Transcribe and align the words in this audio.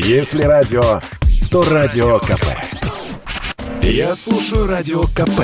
Если 0.00 0.44
радио, 0.44 1.00
то 1.50 1.64
радио 1.64 2.20
КП. 2.20 2.46
Я 3.82 4.14
слушаю 4.14 4.68
радио 4.68 5.02
КП 5.02 5.40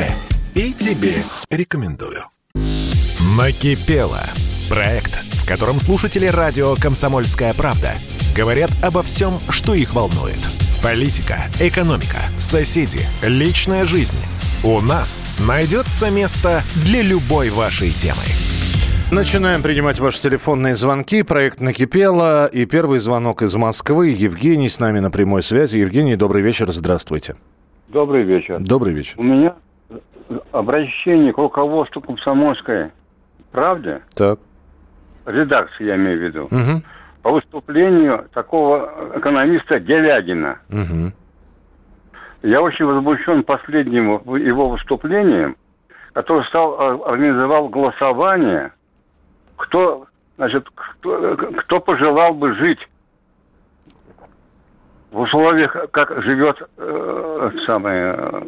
и 0.54 0.73
тебе 0.73 1.25
рекомендую. 1.50 2.26
Накипело. 3.36 4.22
Проект, 4.68 5.18
в 5.42 5.48
котором 5.48 5.80
слушатели 5.80 6.26
радио 6.26 6.76
«Комсомольская 6.76 7.52
правда» 7.52 7.94
говорят 8.36 8.70
обо 8.80 9.02
всем, 9.02 9.40
что 9.48 9.75
их 9.75 9.93
волнует. 9.93 10.38
Политика, 10.80 11.46
экономика, 11.59 12.23
соседи, 12.39 13.00
личная 13.23 13.84
жизнь. 13.86 14.14
У 14.62 14.80
нас 14.80 15.27
найдется 15.41 16.11
место 16.11 16.62
для 16.77 17.02
любой 17.02 17.50
вашей 17.50 17.91
темы. 17.91 18.23
Начинаем 19.14 19.62
принимать 19.62 20.00
ваши 20.00 20.20
телефонные 20.20 20.74
звонки. 20.74 21.22
Проект 21.22 21.60
«Накипело». 21.60 22.46
И 22.46 22.66
первый 22.66 22.98
звонок 22.98 23.42
из 23.42 23.54
Москвы. 23.54 24.08
Евгений 24.08 24.68
с 24.68 24.80
нами 24.80 24.98
на 24.98 25.08
прямой 25.12 25.44
связи. 25.44 25.76
Евгений, 25.79 26.16
добрый 26.16 26.43
вечер. 26.43 26.72
Здравствуйте. 26.72 27.36
Добрый 27.86 28.25
вечер. 28.25 28.58
Добрый 28.58 28.92
вечер. 28.92 29.14
У 29.18 29.22
меня 29.22 29.54
обращение 30.50 31.32
к 31.32 31.39
руководству 31.39 32.03
комсомольской 32.03 32.91
правды, 33.53 34.01
Так. 34.16 34.41
редакции 35.27 35.84
я 35.84 35.95
имею 35.95 36.19
в 36.19 36.23
виду, 36.23 36.45
Угу. 36.47 36.83
по 37.23 37.31
выступлению 37.31 38.27
такого 38.34 39.12
экономиста 39.17 39.78
Делягина. 39.78 40.59
Угу. 40.70 41.12
Я 42.42 42.61
очень 42.62 42.84
возмущен 42.84 43.45
последним 43.45 44.20
его 44.39 44.70
выступлением, 44.70 45.56
который 46.15 46.45
стал 46.48 46.73
э, 46.81 47.09
организовал 47.09 47.69
голосование, 47.69 48.73
кто, 49.57 50.07
значит, 50.37 50.69
кто, 50.75 51.37
кто 51.37 51.81
пожелал 51.81 52.35
бы 52.35 52.55
жить 52.55 52.79
в 55.11 55.21
условиях, 55.21 55.77
как 55.93 56.11
живет 56.23 56.61
э, 56.77 57.51
самое, 57.67 58.15
э, 58.19 58.43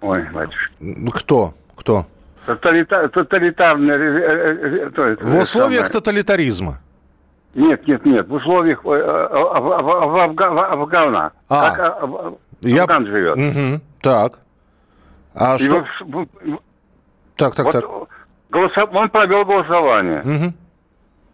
ой, 0.00 0.28
батюшка, 0.32 0.72
Ну, 0.80 1.10
Кто? 1.12 1.54
Кто? 1.76 2.06
тоталита, 2.44 3.08
тоталитарное, 3.08 3.96
э, 3.96 4.18
э, 4.18 4.86
э, 4.86 4.90
то 4.90 5.08
есть, 5.08 5.22
В 5.22 5.34
э, 5.36 5.42
условиях 5.42 5.86
самое. 5.86 5.92
тоталитаризма. 5.92 6.78
Нет, 7.54 7.86
нет, 7.88 8.04
нет, 8.04 8.28
в 8.28 8.34
условиях 8.34 8.80
э, 8.84 8.88
э, 8.88 9.28
Афга- 9.32 10.66
Афгана. 10.72 11.32
А. 11.48 11.70
Как 11.70 11.78
э, 11.80 12.04
Аф- 12.04 12.38
Я- 12.62 12.86
живет. 13.00 13.36
Мгм. 13.36 13.80
Так. 14.02 14.38
А 15.34 15.56
И 15.56 15.58
что? 15.64 15.84
вот, 16.00 16.28
в- 16.42 16.58
Так, 17.36 17.54
так, 17.54 17.66
вот 17.66 17.72
так. 17.72 17.84
Голоса- 18.56 18.90
он 18.92 19.08
провел 19.10 19.44
голосование. 19.44 20.22
Мгм. 20.24 20.54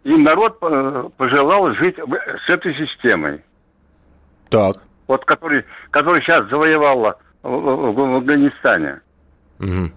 И 0.05 0.11
народ 0.17 0.59
э, 0.63 1.09
пожелал 1.17 1.73
жить 1.75 1.97
с 1.97 2.51
этой 2.53 2.75
системой. 2.75 3.41
Так. 4.49 4.77
Вот 5.07 5.25
который, 5.25 5.65
который 5.91 6.23
сейчас 6.23 6.49
завоевала 6.49 7.19
в, 7.43 8.17
Афганистане. 8.17 9.01
Мгм. 9.59 9.93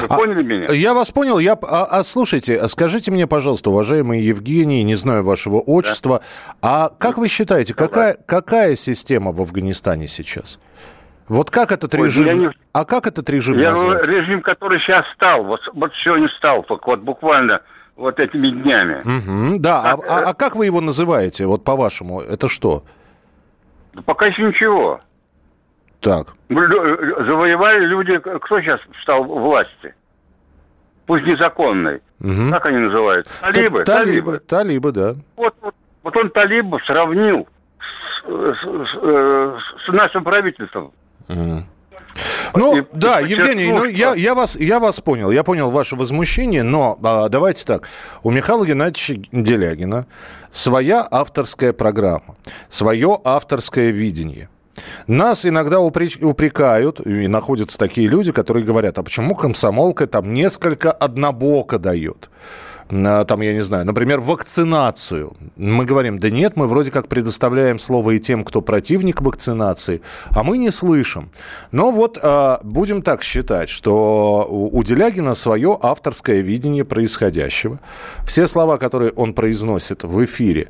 Вы 0.00 0.06
А- 0.08 0.16
поняли 0.16 0.42
меня? 0.42 0.66
Я 0.72 0.94
вас 0.94 1.10
понял. 1.10 1.38
Я... 1.38 1.54
А, 1.62 1.84
а 1.84 2.02
слушайте, 2.02 2.56
а 2.58 2.68
скажите 2.68 3.10
мне, 3.10 3.26
пожалуйста, 3.26 3.70
уважаемый 3.70 4.20
Евгений, 4.20 4.82
не 4.84 4.94
знаю 4.94 5.24
вашего 5.24 5.60
отчества, 5.60 6.22
а 6.62 6.90
как 6.98 7.18
вы 7.18 7.28
считаете, 7.28 7.74
какая, 7.74 8.14
какая 8.26 8.76
система 8.76 9.32
в 9.32 9.40
Афганистане 9.40 10.06
сейчас? 10.06 10.58
Вот 11.28 11.50
как 11.50 11.72
этот 11.72 11.94
Ой, 11.94 12.06
режим... 12.06 12.26
я 12.26 12.34
не- 12.34 12.50
А 12.72 12.84
как 12.84 13.06
этот 13.06 13.28
режим 13.30 13.58
Я 13.58 13.72
назвать? 13.72 14.06
режим, 14.06 14.40
который 14.42 14.80
сейчас 14.80 15.04
стал, 15.14 15.44
вот, 15.44 15.60
вот 15.74 15.92
сегодня 16.04 16.28
стал, 16.38 16.62
только 16.62 16.86
вот 16.88 17.00
буквально 17.00 17.60
вот 17.96 18.18
этими 18.20 18.46
днями. 18.48 19.02
Мгм, 19.04 19.60
да, 19.60 19.80
а, 19.92 19.96
Как, 19.96 20.10
а- 20.10 20.20
э, 20.20 20.24
а 20.30 20.34
как 20.34 20.56
вы 20.56 20.66
его 20.66 20.80
называете, 20.80 21.46
вот 21.46 21.64
по-вашему? 21.64 22.20
Это 22.20 22.48
что? 22.48 22.82
Да 23.92 24.02
Пока 24.02 24.26
еще 24.26 24.42
ничего. 24.42 25.00
Так. 26.00 26.28
Лю- 26.48 27.26
Завоевали 27.28 27.86
люди, 27.86 28.16
кто 28.18 28.60
сейчас 28.60 28.80
стал 29.02 29.24
власти? 29.24 29.94
Пусть 31.06 31.24
незаконный. 31.26 32.00
Мгм. 32.20 32.50
Как 32.52 32.66
они 32.66 32.78
называются? 32.78 33.32
Талибы. 33.40 33.84
Та- 33.84 33.98
талибы. 34.00 34.38
Талибы, 34.46 34.92
да. 34.92 35.14
Вот, 35.36 35.54
вот, 35.60 35.74
вот 36.04 36.16
он 36.16 36.30
талибов 36.30 36.80
сравнил 36.86 37.48
с, 37.80 38.28
с- 38.28 38.62
с, 38.62 38.98
э, 39.02 39.58
с 39.86 39.92
нашим 39.92 40.22
правительством. 40.24 40.92
Ну, 42.54 42.78
И 42.78 42.82
да, 42.92 43.20
подчеркнул, 43.20 43.48
Евгений, 43.48 43.72
ну, 43.72 43.84
я, 43.84 44.14
я, 44.14 44.34
вас, 44.34 44.56
я 44.56 44.80
вас 44.80 45.00
понял, 45.00 45.30
я 45.30 45.44
понял 45.44 45.70
ваше 45.70 45.94
возмущение, 45.96 46.62
но 46.62 46.98
а, 47.02 47.28
давайте 47.28 47.64
так. 47.64 47.88
У 48.22 48.30
Михаила 48.30 48.66
Геннадьевича 48.66 49.22
Делягина 49.30 50.06
своя 50.50 51.06
авторская 51.08 51.72
программа, 51.72 52.36
свое 52.68 53.18
авторское 53.24 53.90
видение. 53.90 54.48
Нас 55.06 55.44
иногда 55.44 55.80
упрекают, 55.80 57.04
и 57.04 57.26
находятся 57.26 57.78
такие 57.78 58.08
люди, 58.08 58.32
которые 58.32 58.64
говорят, 58.64 58.98
а 58.98 59.02
почему 59.02 59.34
комсомолка 59.34 60.06
там 60.06 60.32
несколько 60.32 60.92
однобоко 60.92 61.78
дает? 61.78 62.30
На, 62.90 63.24
Там, 63.24 63.42
я 63.42 63.52
не 63.52 63.62
знаю, 63.62 63.84
например, 63.84 64.20
вакцинацию. 64.20 65.32
Мы 65.56 65.84
говорим, 65.84 66.18
да 66.18 66.30
нет, 66.30 66.56
мы 66.56 66.66
вроде 66.66 66.90
как 66.90 67.08
предоставляем 67.08 67.78
слово 67.78 68.12
и 68.12 68.18
тем, 68.18 68.44
кто 68.44 68.62
противник 68.62 69.20
вакцинации, 69.20 70.00
а 70.30 70.42
мы 70.42 70.56
не 70.58 70.70
слышим. 70.70 71.30
Но 71.70 71.90
вот 71.90 72.18
а, 72.22 72.60
будем 72.62 73.02
так 73.02 73.22
считать, 73.22 73.68
что 73.68 74.46
у 74.50 74.82
Делягина 74.82 75.34
свое 75.34 75.78
авторское 75.80 76.40
видение 76.40 76.84
происходящего. 76.84 77.78
Все 78.24 78.46
слова, 78.46 78.78
которые 78.78 79.12
он 79.12 79.34
произносит 79.34 80.04
в 80.04 80.24
эфире, 80.24 80.68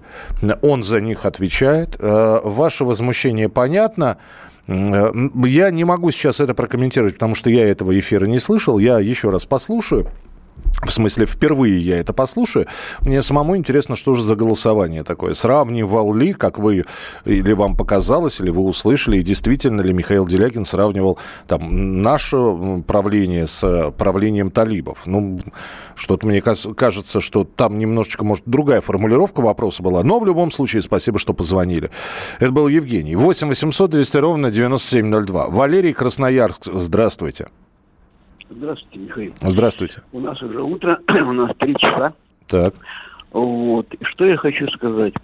он 0.62 0.82
за 0.82 1.00
них 1.00 1.24
отвечает. 1.24 1.96
Э, 2.00 2.40
Ваше 2.42 2.84
возмущение 2.84 3.48
понятно. 3.48 4.18
Э, 4.66 5.12
Я 5.44 5.70
не 5.70 5.84
могу 5.84 6.10
сейчас 6.10 6.40
это 6.40 6.54
прокомментировать, 6.54 7.14
потому 7.14 7.34
что 7.34 7.50
я 7.50 7.68
этого 7.68 7.98
эфира 7.98 8.26
не 8.26 8.38
слышал. 8.38 8.78
Я 8.78 8.98
еще 8.98 9.30
раз 9.30 9.44
послушаю. 9.44 10.06
В 10.84 10.92
смысле, 10.92 11.26
впервые 11.26 11.80
я 11.80 11.98
это 11.98 12.12
послушаю. 12.12 12.66
Мне 13.00 13.20
самому 13.22 13.56
интересно, 13.56 13.96
что 13.96 14.14
же 14.14 14.22
за 14.22 14.36
голосование 14.36 15.02
такое. 15.02 15.34
Сравнивал 15.34 16.14
ли, 16.14 16.32
как 16.32 16.58
вы, 16.58 16.84
или 17.24 17.52
вам 17.52 17.76
показалось, 17.76 18.40
или 18.40 18.50
вы 18.50 18.62
услышали, 18.62 19.18
и 19.18 19.22
действительно 19.22 19.80
ли 19.80 19.92
Михаил 19.92 20.26
Делягин 20.26 20.64
сравнивал 20.64 21.18
там 21.48 22.02
наше 22.02 22.82
правление 22.86 23.46
с 23.46 23.92
правлением 23.98 24.50
талибов? 24.50 25.02
Ну, 25.06 25.40
что-то 25.96 26.26
мне 26.26 26.40
кажется, 26.40 27.20
что 27.20 27.44
там 27.44 27.78
немножечко, 27.78 28.24
может, 28.24 28.44
другая 28.46 28.80
формулировка 28.80 29.40
вопроса 29.40 29.82
была. 29.82 30.04
Но 30.04 30.20
в 30.20 30.26
любом 30.26 30.52
случае, 30.52 30.82
спасибо, 30.82 31.18
что 31.18 31.34
позвонили. 31.34 31.90
Это 32.38 32.52
был 32.52 32.68
Евгений. 32.68 33.16
8 33.16 33.48
800 33.48 33.90
200 33.90 34.16
ровно 34.18 34.50
9702. 34.50 35.48
Валерий 35.48 35.92
Красноярск, 35.92 36.66
здравствуйте. 36.72 36.98
Здравствуйте, 36.98 37.67
Михаил. 38.50 39.32
Здравствуйте. 39.40 40.02
У 40.12 40.20
нас 40.20 40.40
уже 40.42 40.62
утро, 40.62 41.00
у 41.08 41.32
нас 41.32 41.50
три 41.58 41.74
часа. 41.76 42.14
Так. 42.46 42.74
Вот. 43.32 43.86
Что 44.02 44.24
я 44.24 44.36
хочу 44.36 44.66
сказать. 44.68 45.14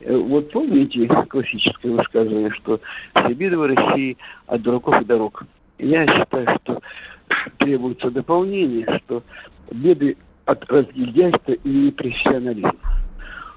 Э, 0.00 0.16
Вот 0.16 0.50
помните 0.50 1.06
классическое 1.28 1.92
высказывание, 1.92 2.50
что 2.52 2.80
все 3.14 3.34
беды 3.34 3.58
в 3.58 3.66
России 3.66 4.16
от 4.46 4.62
дураков 4.62 5.00
и 5.02 5.04
дорог. 5.04 5.44
Я 5.78 6.06
считаю, 6.06 6.46
что 6.62 6.80
требуется 7.58 8.10
дополнение, 8.10 8.86
что 9.04 9.22
беды 9.70 10.16
от 10.46 10.64
разгильдяйства 10.70 11.52
и 11.52 11.68
непрофессионализма. 11.68 12.74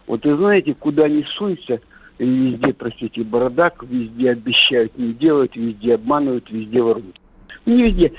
Вот 0.05 0.25
вы 0.25 0.35
знаете, 0.35 0.73
куда 0.73 1.07
ни 1.07 1.23
сунься, 1.37 1.79
везде, 2.19 2.73
простите, 2.73 3.23
бардак, 3.23 3.83
везде 3.83 4.31
обещают 4.31 4.97
не 4.97 5.13
делать, 5.13 5.55
везде 5.55 5.95
обманывают, 5.95 6.49
везде 6.51 6.81
воруют. 6.81 7.19
Не 7.65 7.83
везде. 7.83 8.13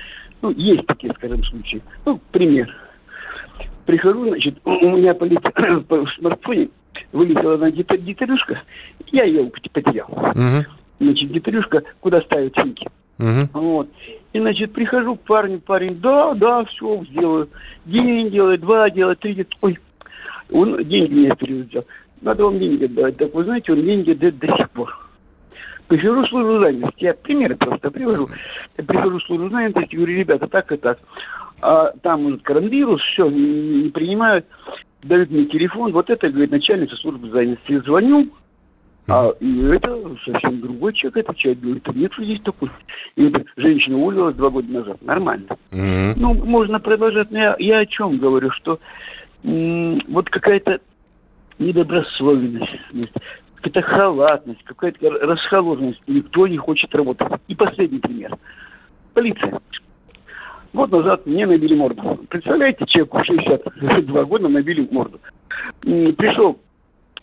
Ну, 0.45 0.51
есть 0.51 0.87
такие, 0.87 1.11
скажем, 1.15 1.43
случаи. 1.45 1.81
Ну, 2.05 2.21
пример. 2.31 2.69
Прихожу, 3.87 4.29
значит, 4.29 4.59
у 4.67 4.91
меня 4.91 5.15
по, 5.15 5.25
лит- 5.25 5.41
по 5.89 6.07
смартфоне 6.19 6.69
вылетела 7.13 7.55
одна 7.55 7.71
гита- 7.71 7.97
гитарюшка, 7.97 8.61
я 9.11 9.25
ее 9.25 9.51
потерял. 9.73 10.07
Мгм. 10.35 10.67
Значит, 11.01 11.31
гитарюшка, 11.31 11.83
куда 12.01 12.21
ставить 12.21 12.55
симки. 12.57 12.87
Мгм. 13.17 13.49
Вот. 13.55 13.89
И, 14.35 14.39
значит, 14.39 14.75
прихожу 14.75 15.17
к 15.17 15.23
парню, 15.23 15.61
парень, 15.61 15.99
да, 15.99 16.35
да, 16.35 16.67
все, 16.67 17.03
сделаю. 17.09 17.49
День 17.87 18.31
делает, 18.31 18.61
два 18.61 18.91
делает, 18.91 19.21
три 19.21 19.33
делает. 19.33 19.55
Ой, 19.63 19.79
он 20.51 20.85
деньги 20.85 21.15
мне 21.15 21.35
перевел. 21.37 21.85
Надо 22.21 22.45
вам 22.45 22.59
деньги 22.59 22.85
отдавать. 22.85 23.17
Так 23.17 23.33
вы 23.33 23.45
знаете, 23.45 23.73
он 23.73 23.83
деньги 23.83 24.13
дает 24.13 24.39
до 24.39 24.55
сих 24.59 24.71
пор. 24.73 25.04
Прихожу 25.89 26.23
в 26.23 26.29
службу 26.29 26.63
занятости, 26.63 27.05
я 27.05 27.15
примеры 27.15 27.57
просто 27.57 27.91
привожу. 27.91 28.29
Я 28.79 28.85
прихожу 28.85 29.19
в 29.19 29.25
службу 29.25 29.49
занятости, 29.51 29.97
говорю, 29.97 30.17
ребята, 30.17 30.47
так 30.47 30.73
и 30.73 30.77
так. 30.77 30.99
А 31.61 31.93
там 32.03 32.25
может, 32.25 32.43
коронавирус, 32.43 33.01
все, 33.03 33.29
не, 33.29 33.85
не 33.85 33.89
принимают. 33.91 34.47
Дают 35.03 35.31
мне 35.31 35.45
телефон, 35.45 35.93
вот 35.93 36.09
это, 36.09 36.31
говорит, 36.31 36.51
начальница 36.51 36.97
службы 36.97 37.29
занятости. 37.29 37.79
Звоню, 37.81 38.29
а 39.07 39.33
и 39.39 39.63
это 39.67 40.17
совсем 40.25 40.61
другой 40.61 40.95
человек 40.95 41.29
отвечает, 41.29 41.61
говорит, 41.61 41.87
нет 41.95 42.13
здесь 42.19 42.41
такой. 42.43 42.71
И 43.17 43.27
эта 43.27 43.45
женщина 43.57 43.99
уволилась 43.99 44.35
два 44.37 44.49
года 44.49 44.73
назад. 44.73 45.03
Нормально. 45.03 45.47
Мгм. 45.71 46.15
Ну, 46.17 46.35
можно 46.35 46.81
продолжать, 46.81 47.31
но 47.31 47.39
я, 47.39 47.57
я 47.59 47.79
о 47.81 47.87
чем 47.87 48.17
говорю, 48.17 48.51
что 48.53 48.81
м, 49.43 50.01
вот 50.09 50.31
какая-то 50.31 50.81
недобросовестность, 51.59 53.13
какая-то 53.65 53.83
халатность, 53.83 54.63
какая-то 54.65 55.11
расхоложенность. 55.11 56.01
Никто 56.07 56.47
не 56.47 56.57
хочет 56.57 56.95
работать. 56.95 57.29
И 57.49 57.55
последний 57.55 57.99
пример. 57.99 58.37
Полиция. 59.15 59.61
Год 60.73 60.91
назад 60.91 61.25
мне 61.27 61.47
набили 61.47 61.75
морду. 61.75 62.21
Представляете, 62.29 62.85
человеку 62.87 63.21
62 63.25 64.25
года 64.25 64.49
набили 64.49 64.87
морду. 64.91 65.21
Пришел 65.81 66.59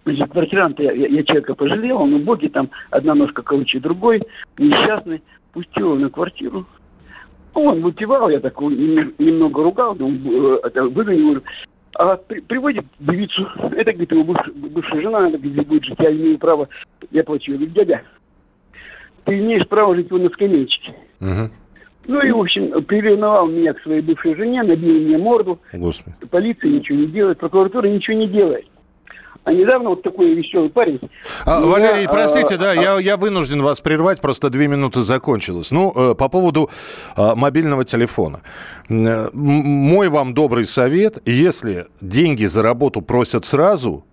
Значит, 0.04 0.32
квартирант, 0.32 0.80
я, 0.80 0.92
я, 0.94 1.24
человека 1.24 1.54
пожалел, 1.54 2.02
он 2.02 2.16
убогий, 2.16 2.50
там 2.50 2.72
одна 2.90 3.14
ножка 3.14 3.44
короче 3.44 3.80
другой, 3.80 4.24
несчастный, 4.58 5.22
пустил 5.54 5.90
его 5.90 5.96
на 5.96 6.10
квартиру. 6.10 6.66
Он 7.54 7.82
выпивал, 7.82 8.30
я 8.30 8.40
так 8.40 8.60
немного 8.62 9.62
ругал, 9.62 9.96
э, 9.96 10.82
выгонил, 10.82 11.44
а 11.96 12.18
при, 12.18 12.40
приводит 12.42 12.86
девицу, 13.00 13.48
это, 13.76 13.92
говорит, 13.92 14.12
его 14.12 14.24
бывшая, 14.24 14.52
бывшая 14.54 15.02
жена, 15.02 15.20
она, 15.20 15.38
говорит, 15.38 15.68
будет 15.68 15.86
жить, 15.86 16.00
я 16.00 16.12
имею 16.12 16.38
право, 16.38 16.70
я 17.12 17.24
плачу. 17.24 17.52
Я 17.52 17.58
говорю, 17.58 17.74
дядя, 17.74 18.02
ты 19.26 19.40
имеешь 19.40 19.68
право 19.68 19.96
жить 19.96 20.10
вот 20.12 20.22
на 20.22 20.30
скамеечке. 20.30 20.96
Угу. 21.20 21.50
Ну 22.08 22.22
и, 22.22 22.32
в 22.32 22.40
общем, 22.40 22.84
приревновал 22.86 23.48
меня 23.48 23.74
к 23.74 23.82
своей 23.82 24.02
бывшей 24.02 24.36
жене, 24.36 24.64
набил 24.64 25.02
мне 25.02 25.18
морду. 25.18 25.60
Господи. 25.74 26.16
Полиция 26.30 26.72
ничего 26.72 26.98
не 26.98 27.08
делает, 27.08 27.38
прокуратура 27.38 27.88
ничего 27.88 28.18
не 28.18 28.28
делает. 28.28 28.66
А 29.44 29.52
недавно 29.52 29.90
вот 29.90 30.04
такой 30.04 30.36
веселый 30.36 30.70
парень. 30.70 31.00
А, 31.46 31.60
меня, 31.60 31.72
Валерий, 31.72 32.08
простите, 32.08 32.56
а, 32.56 32.58
да, 32.60 32.72
а... 32.72 32.74
Я, 32.76 33.00
я 33.00 33.18
вынужден 33.18 33.64
вас 33.64 33.82
прервать, 33.82 34.22
просто 34.22 34.52
две 34.52 34.68
минуты 34.68 35.02
закончилось. 35.02 35.72
Ну, 35.72 35.92
э, 35.96 36.16
по 36.16 36.30
поводу 36.30 36.70
э, 37.18 37.36
мобильного 37.36 37.84
телефона. 37.84 38.42
Э, 38.90 39.30
мой 39.34 40.10
вам 40.10 40.36
добрый 40.36 40.68
совет, 40.68 41.24
если 41.26 41.88
деньги 42.02 42.46
за 42.46 42.62
работу 42.62 43.02
просят 43.02 43.44
сразу, 43.44 44.06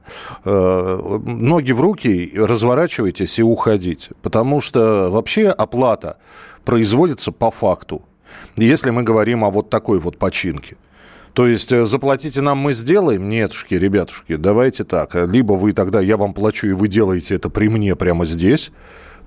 э, 0.46 1.18
ноги 1.26 1.72
в 1.72 1.80
руки, 1.82 2.32
разворачивайтесь 2.34 3.38
и 3.38 3.42
уходите. 3.42 4.12
Потому 4.22 4.62
что 4.62 5.10
вообще 5.10 5.48
оплата 5.50 6.16
производится 6.64 7.32
по 7.32 7.50
факту. 7.50 8.00
Если 8.56 8.88
мы 8.90 9.02
говорим 9.02 9.44
о 9.44 9.50
вот 9.50 9.68
такой 9.68 9.98
вот 9.98 10.16
починке. 10.16 10.76
То 11.38 11.46
есть 11.46 11.70
э, 11.70 11.86
заплатите 11.86 12.40
нам, 12.40 12.58
мы 12.58 12.72
сделаем? 12.72 13.28
Нетушки, 13.28 13.74
ребятушки, 13.74 14.34
давайте 14.34 14.82
так. 14.82 15.14
Либо 15.14 15.52
вы 15.52 15.72
тогда, 15.72 16.00
я 16.00 16.16
вам 16.16 16.34
плачу, 16.34 16.66
и 16.66 16.72
вы 16.72 16.88
делаете 16.88 17.36
это 17.36 17.48
при 17.48 17.68
мне 17.68 17.94
прямо 17.94 18.26
здесь. 18.26 18.72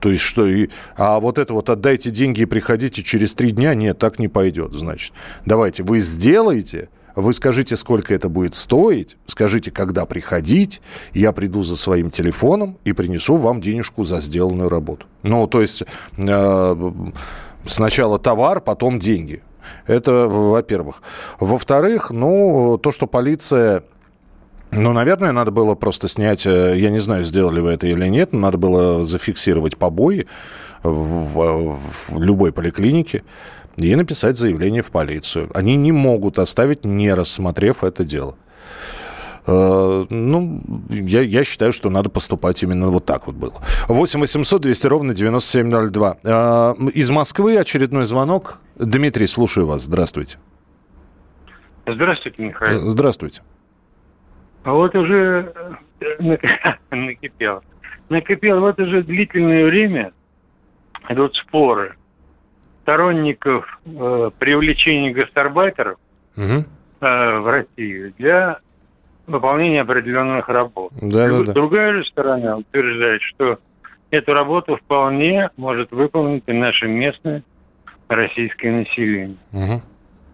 То 0.01 0.09
есть 0.09 0.21
что, 0.21 0.45
и, 0.45 0.67
а 0.97 1.21
вот 1.21 1.37
это 1.37 1.53
вот 1.53 1.69
отдайте 1.69 2.11
деньги 2.11 2.41
и 2.41 2.45
приходите 2.45 3.01
через 3.01 3.33
три 3.33 3.51
дня, 3.51 3.75
нет, 3.75 3.97
так 3.97 4.19
не 4.19 4.27
пойдет, 4.27 4.73
значит. 4.73 5.13
Давайте, 5.45 5.83
вы 5.83 6.01
сделаете, 6.01 6.89
вы 7.15 7.31
скажите, 7.31 7.77
сколько 7.77 8.13
это 8.13 8.27
будет 8.27 8.55
стоить, 8.55 9.15
скажите, 9.25 9.71
когда 9.71 10.05
приходить, 10.05 10.81
я 11.13 11.31
приду 11.31 11.63
за 11.63 11.77
своим 11.77 12.11
телефоном 12.11 12.77
и 12.83 12.91
принесу 12.91 13.37
вам 13.37 13.61
денежку 13.61 14.03
за 14.03 14.19
сделанную 14.19 14.67
работу. 14.67 15.05
Ну, 15.23 15.47
то 15.47 15.61
есть 15.61 15.83
э, 16.17 16.91
сначала 17.67 18.19
товар, 18.19 18.59
потом 18.59 18.99
деньги. 18.99 19.41
Это, 19.87 20.27
во-первых. 20.27 21.01
Во-вторых, 21.39 22.11
ну, 22.11 22.79
то, 22.81 22.91
что 22.91 23.07
полиция 23.07 23.83
ну, 24.71 24.93
наверное, 24.93 25.33
надо 25.33 25.51
было 25.51 25.75
просто 25.75 26.07
снять, 26.07 26.45
э, 26.45 26.75
я 26.77 26.91
не 26.91 26.99
знаю, 26.99 27.25
сделали 27.25 27.59
вы 27.59 27.71
это 27.71 27.87
или 27.87 28.07
нет, 28.07 28.31
но 28.31 28.39
надо 28.39 28.57
было 28.57 29.03
зафиксировать 29.03 29.75
побои 29.75 30.27
в, 30.81 31.77
в 31.77 32.21
любой 32.21 32.53
поликлинике 32.53 33.23
и 33.75 33.93
написать 33.95 34.37
заявление 34.37 34.81
в 34.81 34.91
полицию. 34.91 35.51
Они 35.53 35.75
не 35.75 35.91
могут 35.91 36.39
оставить, 36.39 36.85
не 36.85 37.13
рассмотрев 37.13 37.83
это 37.83 38.05
дело. 38.05 38.35
Э, 39.47 40.05
ну, 40.09 40.61
я, 40.89 41.21
я 41.21 41.43
считаю, 41.43 41.73
что 41.73 41.89
надо 41.89 42.09
поступать 42.09 42.61
именно 42.63 42.89
вот 42.89 43.05
так 43.05 43.27
вот 43.27 43.35
было. 43.35 43.53
8 43.87 44.19
800 44.19 44.61
200 44.61 44.87
ровно 44.87 45.13
9702. 45.13 46.17
Э, 46.23 46.73
из 46.93 47.09
Москвы 47.09 47.57
очередной 47.57 48.05
звонок. 48.05 48.61
Дмитрий, 48.75 49.27
слушаю 49.27 49.65
вас. 49.67 49.83
Здравствуйте. 49.83 50.37
Здравствуйте, 51.87 52.43
Михаил. 52.43 52.89
Здравствуйте. 52.89 53.41
А 54.63 54.73
вот 54.73 54.95
уже 54.95 55.53
накипело. 56.91 57.63
Накипело 58.09 58.59
вот 58.59 58.79
уже 58.79 59.03
длительное 59.03 59.65
время 59.65 60.11
идут 61.09 61.35
споры 61.35 61.95
сторонников 62.83 63.79
э, 63.85 64.31
привлечения 64.37 65.13
гастарбайтеров 65.13 65.97
угу. 66.35 66.65
э, 67.01 67.39
в 67.39 67.47
Россию 67.47 68.13
для 68.17 68.59
выполнения 69.31 69.81
определенных 69.81 70.47
работ. 70.49 70.91
Да, 71.01 71.29
да, 71.29 71.43
да. 71.43 71.53
Другая 71.53 71.93
же 71.93 72.05
сторона 72.05 72.57
утверждает, 72.57 73.21
что 73.21 73.59
эту 74.11 74.33
работу 74.33 74.75
вполне 74.75 75.49
может 75.57 75.91
выполнить 75.91 76.43
и 76.47 76.53
наше 76.53 76.87
местное 76.87 77.43
российское 78.07 78.71
население. 78.71 79.37
Угу. 79.53 79.81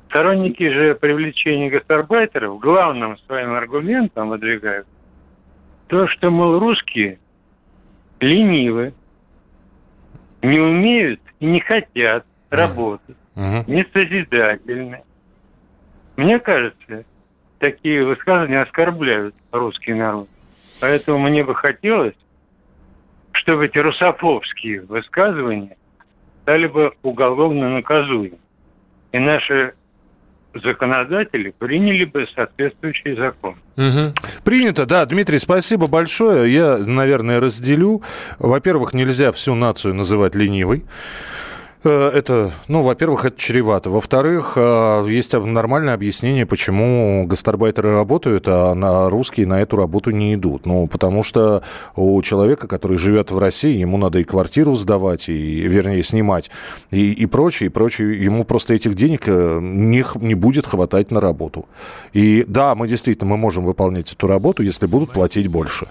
Сторонники 0.09 0.69
же 0.69 0.95
привлечения 0.95 1.69
гастарбайтеров 1.69 2.59
главным 2.59 3.17
своим 3.19 3.53
аргументом 3.53 4.29
выдвигают 4.29 4.87
то, 5.87 6.07
что, 6.07 6.29
мол, 6.29 6.59
русские 6.59 7.19
ленивы, 8.19 8.93
не 10.41 10.59
умеют 10.59 11.19
и 11.39 11.45
не 11.45 11.59
хотят 11.59 12.25
работать, 12.49 13.17
угу. 13.35 13.71
не 13.71 13.85
созидательны. 13.93 15.03
Мне 16.15 16.39
кажется, 16.39 17.05
такие 17.59 18.05
высказывания 18.05 18.61
оскорбляют 18.61 19.35
русский 19.51 19.93
народ. 19.93 20.27
Поэтому 20.79 21.19
мне 21.19 21.43
бы 21.43 21.55
хотелось, 21.55 22.15
чтобы 23.31 23.65
эти 23.65 23.77
русофобские 23.77 24.81
высказывания 24.81 25.77
стали 26.43 26.67
бы 26.67 26.93
уголовно 27.03 27.69
наказуемы. 27.69 28.37
И 29.11 29.19
наши 29.19 29.73
законодатели 30.53 31.53
приняли 31.57 32.05
бы 32.05 32.27
соответствующий 32.35 33.15
закон. 33.15 33.55
Угу. 33.77 34.13
Принято, 34.43 34.85
да. 34.85 35.05
Дмитрий, 35.05 35.39
спасибо 35.39 35.87
большое. 35.87 36.51
Я, 36.51 36.77
наверное, 36.77 37.39
разделю. 37.39 38.01
Во-первых, 38.39 38.93
нельзя 38.93 39.31
всю 39.31 39.55
нацию 39.55 39.93
называть 39.93 40.35
ленивой. 40.35 40.83
Э, 41.83 42.11
это, 42.13 42.51
ну, 42.67 42.81
во-первых, 42.81 43.25
это 43.25 43.39
чревато. 43.39 43.89
Во-вторых, 43.89 44.53
э, 44.55 45.05
есть 45.09 45.33
нормальное 45.33 45.93
объяснение, 45.93 46.45
почему 46.45 47.25
гастарбайтеры 47.27 47.91
работают, 47.91 48.45
а 48.47 48.73
на 48.73 49.09
русские 49.09 49.47
на 49.47 49.61
эту 49.61 49.77
работу 49.77 50.11
не 50.11 50.33
идут. 50.33 50.65
Ну, 50.65 50.87
потому 50.87 51.23
что 51.23 51.63
у 51.95 52.21
человека, 52.21 52.67
который 52.67 52.97
живет 52.97 53.31
в 53.31 53.37
России, 53.37 53.77
ему 53.77 53.97
надо 53.97 54.19
и 54.19 54.23
квартиру 54.23 54.75
сдавать, 54.75 55.29
и, 55.29 55.61
вернее, 55.67 56.03
снимать, 56.03 56.49
и, 56.91 57.11
и 57.11 57.25
прочее, 57.25 57.67
и 57.67 57.69
прочее. 57.69 58.23
Ему 58.23 58.43
просто 58.43 58.73
этих 58.73 58.95
денег 58.95 59.23
э, 59.27 59.59
не, 59.61 60.03
не 60.15 60.33
будет 60.33 60.65
хватать 60.65 61.11
на 61.11 61.21
работу. 61.21 61.67
И 62.13 62.43
да, 62.47 62.73
мы 62.75 62.87
действительно 62.87 63.29
мы 63.29 63.37
можем 63.37 63.63
выполнять 63.65 64.11
эту 64.11 64.27
работу, 64.27 64.63
если 64.63 64.87
будут 64.87 65.11
платить 65.11 65.47
больше. 65.47 65.87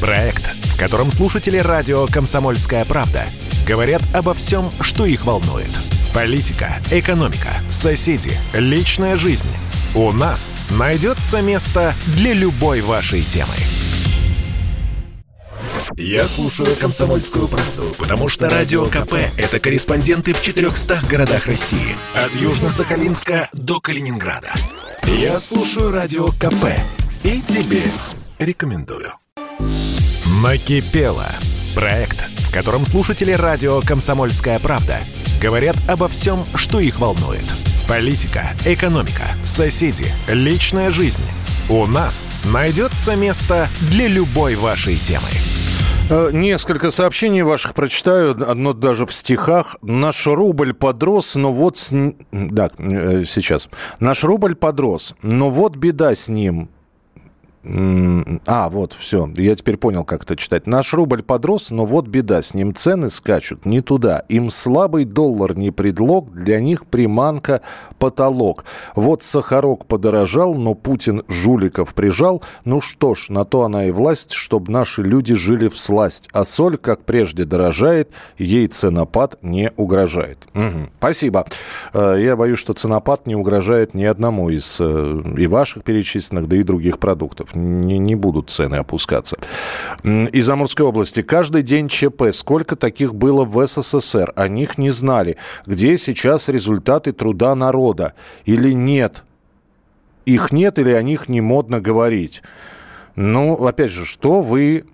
Проект, 0.00 0.42
в 0.42 0.78
котором 0.78 1.10
слушатели 1.10 1.58
радио 1.58 2.06
«Комсомольская 2.06 2.84
правда» 2.84 3.24
говорят 3.68 4.02
обо 4.14 4.32
всем, 4.32 4.70
что 4.80 5.04
их 5.04 5.26
волнует. 5.26 5.70
Политика, 6.14 6.80
экономика, 6.90 7.50
соседи, 7.70 8.32
личная 8.54 9.16
жизнь. 9.16 9.46
У 9.94 10.10
нас 10.10 10.56
найдется 10.70 11.42
место 11.42 11.94
для 12.16 12.32
любой 12.32 12.80
вашей 12.80 13.22
темы. 13.22 13.54
Я 15.96 16.26
слушаю 16.26 16.76
«Комсомольскую 16.76 17.46
правду», 17.48 17.94
потому 17.98 18.28
что 18.28 18.48
«Радио 18.48 18.86
КП»— 18.86 19.14
это 19.36 19.58
корреспонденты 19.60 20.32
в 20.32 20.40
400 20.40 21.02
городах 21.10 21.46
России. 21.46 21.96
От 22.14 22.34
Южно-Сахалинска 22.36 23.48
до 23.52 23.80
Калининграда. 23.80 24.52
Я 25.04 25.38
слушаю 25.40 25.90
«Радио 25.90 26.28
КП» 26.28 26.66
и 27.22 27.40
тебе 27.42 27.82
рекомендую. 28.38 29.12
Накипело. 30.42 31.26
Проект, 31.74 32.27
в 32.48 32.52
котором 32.52 32.86
слушатели 32.86 33.32
радио 33.32 33.80
«Комсомольская 33.82 34.58
правда» 34.58 34.98
говорят 35.40 35.76
обо 35.86 36.08
всем, 36.08 36.44
что 36.54 36.80
их 36.80 36.98
волнует. 36.98 37.44
Политика, 37.86 38.48
экономика, 38.64 39.24
соседи, 39.44 40.06
личная 40.28 40.90
жизнь. 40.90 41.22
У 41.68 41.84
нас 41.86 42.32
найдется 42.46 43.16
место 43.16 43.68
для 43.90 44.08
любой 44.08 44.54
вашей 44.54 44.96
темы. 44.96 45.28
Э, 46.08 46.30
несколько 46.32 46.90
сообщений 46.90 47.42
ваших 47.42 47.74
прочитаю, 47.74 48.30
одно 48.50 48.72
даже 48.72 49.04
в 49.04 49.12
стихах. 49.12 49.76
Наш 49.82 50.26
рубль 50.26 50.72
подрос, 50.72 51.34
но 51.34 51.52
вот... 51.52 51.76
С... 51.76 51.90
Да, 52.32 52.70
э, 52.78 53.24
сейчас. 53.26 53.68
Наш 54.00 54.24
рубль 54.24 54.54
подрос, 54.54 55.14
но 55.22 55.50
вот 55.50 55.76
беда 55.76 56.14
с 56.14 56.28
ним 56.28 56.70
А, 58.46 58.70
вот, 58.70 58.94
все. 58.94 59.30
Я 59.36 59.54
теперь 59.54 59.76
понял, 59.76 60.04
как 60.04 60.22
это 60.22 60.36
читать. 60.36 60.66
Наш 60.66 60.94
рубль 60.94 61.22
подрос, 61.22 61.70
но 61.70 61.84
вот 61.84 62.06
беда. 62.06 62.42
С 62.42 62.54
ним 62.54 62.74
цены 62.74 63.10
скачут 63.10 63.66
не 63.66 63.80
туда. 63.80 64.24
Им 64.28 64.50
слабый 64.50 65.04
доллар 65.04 65.56
не 65.56 65.70
предлог, 65.70 66.32
для 66.32 66.60
них 66.60 66.86
приманка 66.86 67.60
потолок. 67.98 68.64
Вот 68.94 69.22
сахарок 69.22 69.86
подорожал, 69.86 70.54
но 70.54 70.74
Путин 70.74 71.22
жуликов 71.28 71.94
прижал. 71.94 72.42
Ну 72.64 72.80
что 72.80 73.14
ж, 73.14 73.28
на 73.28 73.44
то 73.44 73.64
она 73.64 73.86
и 73.86 73.90
власть, 73.90 74.32
чтобы 74.32 74.72
наши 74.72 75.02
люди 75.02 75.34
жили 75.34 75.68
в 75.68 75.78
сласть. 75.78 76.28
А 76.32 76.44
соль, 76.44 76.78
как 76.78 77.04
прежде, 77.04 77.44
дорожает, 77.44 78.10
ей 78.38 78.66
ценопад 78.66 79.38
не 79.42 79.72
угрожает. 79.76 80.38
Угу. 80.54 80.88
Спасибо. 80.98 81.46
Э, 81.92 82.16
я 82.18 82.36
боюсь, 82.36 82.58
что 82.58 82.72
ценопад 82.72 83.26
не 83.26 83.34
угрожает 83.34 83.94
ни 83.94 84.04
одному 84.04 84.48
из 84.48 84.76
э, 84.80 85.22
и 85.36 85.46
ваших 85.46 85.84
перечисленных, 85.84 86.48
да 86.48 86.56
и 86.56 86.62
других 86.62 86.98
продуктов 86.98 87.54
не, 87.58 87.98
не 87.98 88.14
будут 88.14 88.50
цены 88.50 88.76
опускаться. 88.76 89.36
Из 90.04 90.48
Амурской 90.48 90.86
области. 90.86 91.22
Каждый 91.22 91.62
день 91.62 91.88
ЧП. 91.88 92.24
Сколько 92.32 92.76
таких 92.76 93.14
было 93.14 93.44
в 93.44 93.66
СССР? 93.66 94.32
О 94.36 94.48
них 94.48 94.78
не 94.78 94.90
знали. 94.90 95.36
Где 95.66 95.98
сейчас 95.98 96.48
результаты 96.48 97.12
труда 97.12 97.54
народа? 97.54 98.14
Или 98.44 98.72
нет? 98.72 99.24
Их 100.24 100.52
нет 100.52 100.78
или 100.78 100.92
о 100.92 101.02
них 101.02 101.28
не 101.28 101.40
модно 101.40 101.80
говорить? 101.80 102.42
Ну, 103.16 103.54
опять 103.66 103.90
же, 103.90 104.04
что 104.04 104.42
вы, 104.42 104.84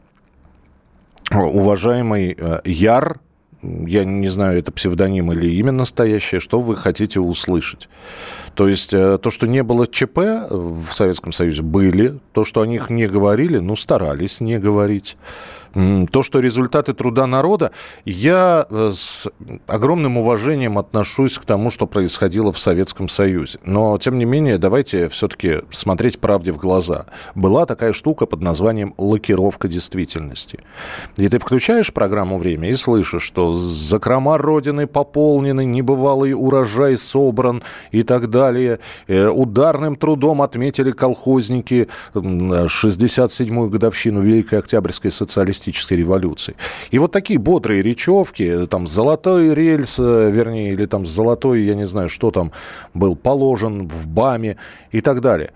уважаемый 1.31 2.37
э, 2.39 2.61
Яр, 2.65 3.21
я 3.87 4.05
не 4.05 4.29
знаю, 4.29 4.59
это 4.59 4.73
псевдоним 4.73 5.33
или 5.33 5.51
имя 5.55 5.73
настоящее, 5.73 6.41
что 6.41 6.61
вы 6.61 6.77
хотите 6.77 7.21
услышать? 7.21 7.89
То 8.55 8.69
есть 8.69 8.95
э, 8.95 9.19
то, 9.19 9.31
что 9.31 9.47
не 9.47 9.63
было 9.63 9.87
ЧП 9.87 10.19
в 10.51 10.93
Советском 10.93 11.33
Союзе, 11.33 11.63
были. 11.63 12.19
То, 12.33 12.45
что 12.45 12.61
о 12.61 12.67
них 12.67 12.91
не 12.91 13.07
говорили, 13.07 13.59
ну, 13.59 13.77
старались 13.77 14.41
не 14.41 14.59
говорить. 14.59 15.17
То, 15.75 16.23
что 16.23 16.39
результаты 16.39 16.95
труда 16.95 17.27
народа, 17.27 17.73
я 18.05 18.67
э, 18.71 18.91
с 18.93 19.29
огромным 19.67 20.17
уважением 20.19 20.79
отношусь 20.79 21.37
к 21.37 21.45
тому, 21.45 21.71
что 21.71 21.87
происходило 21.87 22.53
в 22.53 22.59
Советском 22.59 23.09
Союзе. 23.09 23.59
Но, 23.65 23.99
тем 23.99 24.19
не 24.19 24.25
менее, 24.25 24.59
давайте 24.59 25.09
все-таки 25.09 25.63
смотреть 25.71 26.21
правде 26.21 26.53
в 26.53 26.59
глаза. 26.59 27.07
Была 27.35 27.67
такая 27.67 27.93
штука 27.93 28.27
под 28.27 28.41
названием 28.41 28.95
«лакировка 28.99 29.67
действительности». 29.67 30.61
И 31.17 31.29
ты 31.29 31.41
включаешь 31.41 31.93
программу 31.93 32.39
«Время» 32.39 32.71
и 32.71 32.77
слышишь, 32.77 33.25
что 33.25 33.53
закрома 33.53 34.39
Родины 34.39 34.87
пополнены, 34.87 35.65
небывалый 35.65 36.35
урожай 36.35 36.97
собран 36.97 37.65
и 37.91 38.05
так 38.05 38.31
далее. 38.31 38.79
Э, 39.09 39.29
ударным 39.29 39.97
трудом 39.97 40.41
отметили 40.41 40.93
колхозники 40.93 41.89
67-ю 42.15 43.69
годовщину 43.69 44.21
Великой 44.21 44.61
Октябрьской 44.61 45.11
социалистической 45.11 45.64
коммунистической 45.65 45.97
революции. 45.97 46.55
И 46.93 46.99
вот 46.99 47.13
такие 47.13 47.39
бодрые 47.39 47.83
речевки, 47.83 48.67
там 48.67 48.87
золотой 48.87 49.55
рельс, 49.55 49.99
э, 49.99 50.31
вернее, 50.31 50.73
или 50.73 50.87
там 50.87 51.07
золотой, 51.07 51.63
я 51.63 51.75
не 51.75 51.87
знаю, 51.87 52.09
что 52.09 52.31
там 52.31 52.53
был 52.95 53.17
положен 53.17 53.89
в 53.89 54.09
БАМе 54.09 54.57
и 54.93 55.01
так 55.01 55.21
далее. 55.21 55.51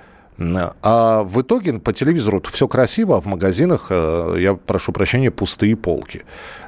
А 0.82 1.22
в 1.24 1.40
итоге 1.40 1.72
по 1.80 1.92
телевизору 1.92 2.40
все 2.52 2.68
красиво, 2.68 3.16
а 3.16 3.20
в 3.20 3.26
магазинах, 3.26 3.88
э, 3.90 4.36
я 4.38 4.54
прошу 4.54 4.92
прощения, 4.92 5.30
пустые 5.30 5.76
полки. 5.76 6.22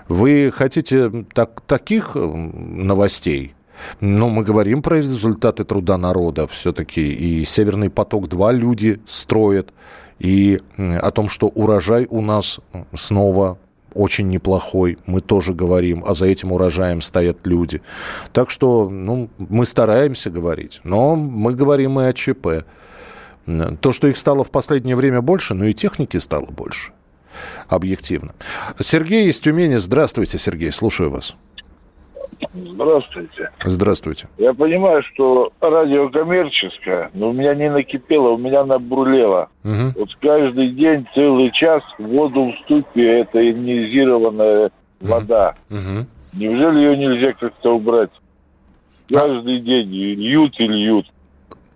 Вы 0.08 0.50
хотите 0.52 1.10
так, 1.34 1.60
таких 1.66 2.16
новостей? 2.16 3.54
Но 4.00 4.28
мы 4.28 4.44
говорим 4.44 4.82
про 4.82 4.96
результаты 4.98 5.64
труда 5.64 5.96
народа 5.96 6.46
все-таки. 6.46 7.00
И 7.00 7.44
«Северный 7.44 7.88
поток-2» 7.88 8.52
люди 8.52 9.00
строят 9.06 9.72
и 10.20 10.60
о 10.78 11.10
том, 11.10 11.28
что 11.28 11.48
урожай 11.48 12.06
у 12.10 12.20
нас 12.20 12.60
снова 12.94 13.58
очень 13.94 14.28
неплохой, 14.28 14.98
мы 15.06 15.20
тоже 15.20 15.52
говорим, 15.52 16.04
а 16.06 16.14
за 16.14 16.26
этим 16.26 16.52
урожаем 16.52 17.00
стоят 17.00 17.44
люди. 17.44 17.82
Так 18.32 18.50
что 18.50 18.88
ну, 18.88 19.28
мы 19.38 19.66
стараемся 19.66 20.30
говорить, 20.30 20.80
но 20.84 21.16
мы 21.16 21.54
говорим 21.54 21.98
и 21.98 22.04
о 22.04 22.12
ЧП. 22.12 22.64
То, 23.80 23.92
что 23.92 24.06
их 24.06 24.16
стало 24.16 24.44
в 24.44 24.50
последнее 24.50 24.94
время 24.94 25.22
больше, 25.22 25.54
ну 25.54 25.64
и 25.64 25.72
техники 25.72 26.18
стало 26.18 26.46
больше, 26.46 26.92
объективно. 27.66 28.32
Сергей 28.78 29.28
из 29.28 29.40
Тюмени. 29.40 29.76
Здравствуйте, 29.76 30.38
Сергей, 30.38 30.70
слушаю 30.70 31.10
вас. 31.10 31.34
Здравствуйте. 32.52 33.50
Здравствуйте. 33.64 34.28
Я 34.38 34.52
понимаю, 34.54 35.02
что 35.14 35.52
радио 35.60 36.08
коммерческое, 36.08 37.10
но 37.14 37.30
у 37.30 37.32
меня 37.32 37.54
не 37.54 37.70
накипело, 37.70 38.30
у 38.30 38.38
меня 38.38 38.64
набурлело. 38.64 39.48
Угу. 39.62 40.00
Вот 40.00 40.08
каждый 40.20 40.70
день 40.70 41.06
целый 41.14 41.52
час 41.52 41.82
воду 41.98 42.52
в 42.52 42.64
ступе 42.64 43.20
это 43.20 43.38
ионизированная 43.38 44.66
угу. 45.00 45.10
вода. 45.10 45.54
Угу. 45.70 46.06
Неужели 46.32 46.78
ее 46.78 46.96
нельзя 46.96 47.32
как-то 47.34 47.76
убрать? 47.76 48.10
Каждый 49.12 49.58
а... 49.58 49.60
день 49.60 49.88
льют 49.88 50.58
и 50.58 50.66
льют. 50.66 51.06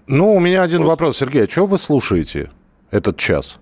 Ну, 0.06 0.34
у 0.34 0.40
меня 0.40 0.62
один 0.62 0.80
вот. 0.82 0.88
вопрос, 0.88 1.18
Сергей, 1.18 1.44
а 1.44 1.48
что 1.48 1.66
вы 1.66 1.78
слушаете 1.78 2.50
этот 2.90 3.16
час? 3.16 3.58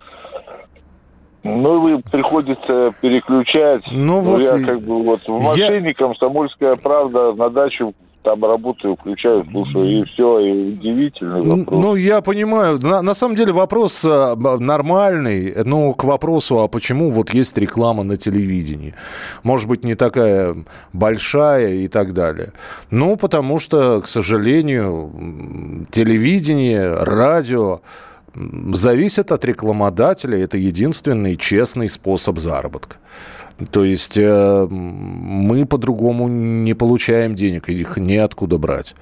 Ну, 1.45 1.81
вы 1.81 1.99
приходится 1.99 2.95
переключать. 3.01 3.83
Ну, 3.91 4.21
вот 4.21 4.41
я 4.41 4.61
как 4.65 4.81
бы 4.83 5.03
вот 5.03 5.21
в 5.27 5.43
машине 5.43 5.89
я... 5.89 5.95
комсомольская 5.95 6.77
правда 6.77 7.33
на 7.33 7.51
дачу 7.51 7.95
там 8.23 8.45
работаю, 8.45 8.97
включаю, 8.97 9.45
слушаю, 9.51 10.01
и 10.01 10.05
все, 10.05 10.39
и 10.39 10.73
удивительный 10.73 11.41
вопрос. 11.41 11.83
Ну, 11.83 11.97
я 11.97 12.21
понимаю. 12.21 12.79
На, 12.79 13.03
на 13.03 13.15
самом 13.15 13.35
деле 13.35 13.53
вопрос 13.53 14.05
а, 14.05 14.37
нормальный, 14.37 15.53
ну, 15.65 15.93
к 15.95 16.05
вопросу, 16.05 16.61
а 16.61 16.69
почему 16.69 17.11
вот 17.11 17.35
есть 17.35 17.59
реклама 17.59 18.05
на 18.05 18.17
телевидении? 18.17 18.95
Может 19.43 19.69
быть, 19.69 19.85
не 19.85 19.95
такая 19.97 20.55
большая 20.93 21.75
и 21.75 21.89
так 21.89 22.15
далее. 22.15 22.53
Ну, 22.91 23.17
потому 23.17 23.59
что, 23.59 24.01
к 24.01 24.07
сожалению, 24.07 25.87
телевидение, 25.91 26.95
радио, 26.95 27.81
зависит 28.35 29.33
от 29.33 29.45
рекламодателя. 29.45 30.39
Это 30.39 30.57
единственный 30.57 31.37
честный 31.37 31.89
способ 31.89 32.39
заработка. 32.39 32.97
То 33.71 33.85
есть 33.85 34.17
э, 34.17 34.67
мы 34.69 35.67
по-другому 35.67 36.29
не 36.29 36.75
получаем 36.75 37.35
денег, 37.35 37.69
их 37.69 37.97
неоткуда 37.97 38.59
брать. 38.59 38.95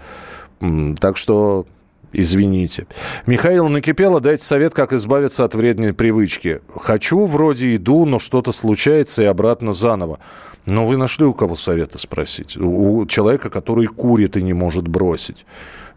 Так 1.01 1.17
что 1.17 1.67
Извините. 2.13 2.87
Михаил 3.27 3.69
накипело, 3.69 4.21
дайте 4.21 4.45
совет, 4.45 4.75
как 4.75 4.93
избавиться 4.93 5.45
от 5.45 5.55
вредной 5.55 5.93
привычки. 5.93 6.61
Хочу, 6.75 7.27
вроде 7.27 7.77
иду, 7.77 8.05
но 8.05 8.19
что-то 8.19 8.53
случается 8.53 9.23
и 9.23 9.27
обратно 9.27 9.73
заново. 9.73 10.19
Но 10.67 10.87
вы 10.87 10.97
нашли 10.97 11.25
у 11.25 11.33
кого 11.33 11.57
совета 11.57 11.99
спросить? 11.99 12.57
У 12.57 13.07
человека, 13.07 13.49
который 13.49 13.87
курит 13.87 14.37
и 14.37 14.43
не 14.43 14.53
может 14.53 14.89
бросить. 14.89 15.47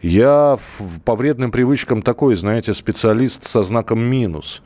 Я 0.02 0.58
по 1.04 1.16
вредным 1.16 1.50
привычкам 1.50 2.02
такой, 2.02 2.36
знаете, 2.36 2.74
специалист 2.74 3.44
со 3.44 3.62
знаком 3.62 4.00
минус. 4.00 4.62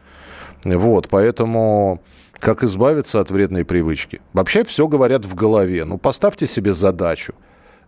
Вот, 0.64 1.09
поэтому 1.09 2.02
как 2.38 2.62
избавиться 2.62 3.21
от 3.21 3.31
вредной 3.31 3.64
привычки? 3.64 4.21
Вообще 4.33 4.64
все 4.64 4.87
говорят 4.87 5.25
в 5.25 5.35
голове. 5.35 5.85
Ну, 5.85 5.99
поставьте 5.99 6.47
себе 6.47 6.73
задачу. 6.73 7.35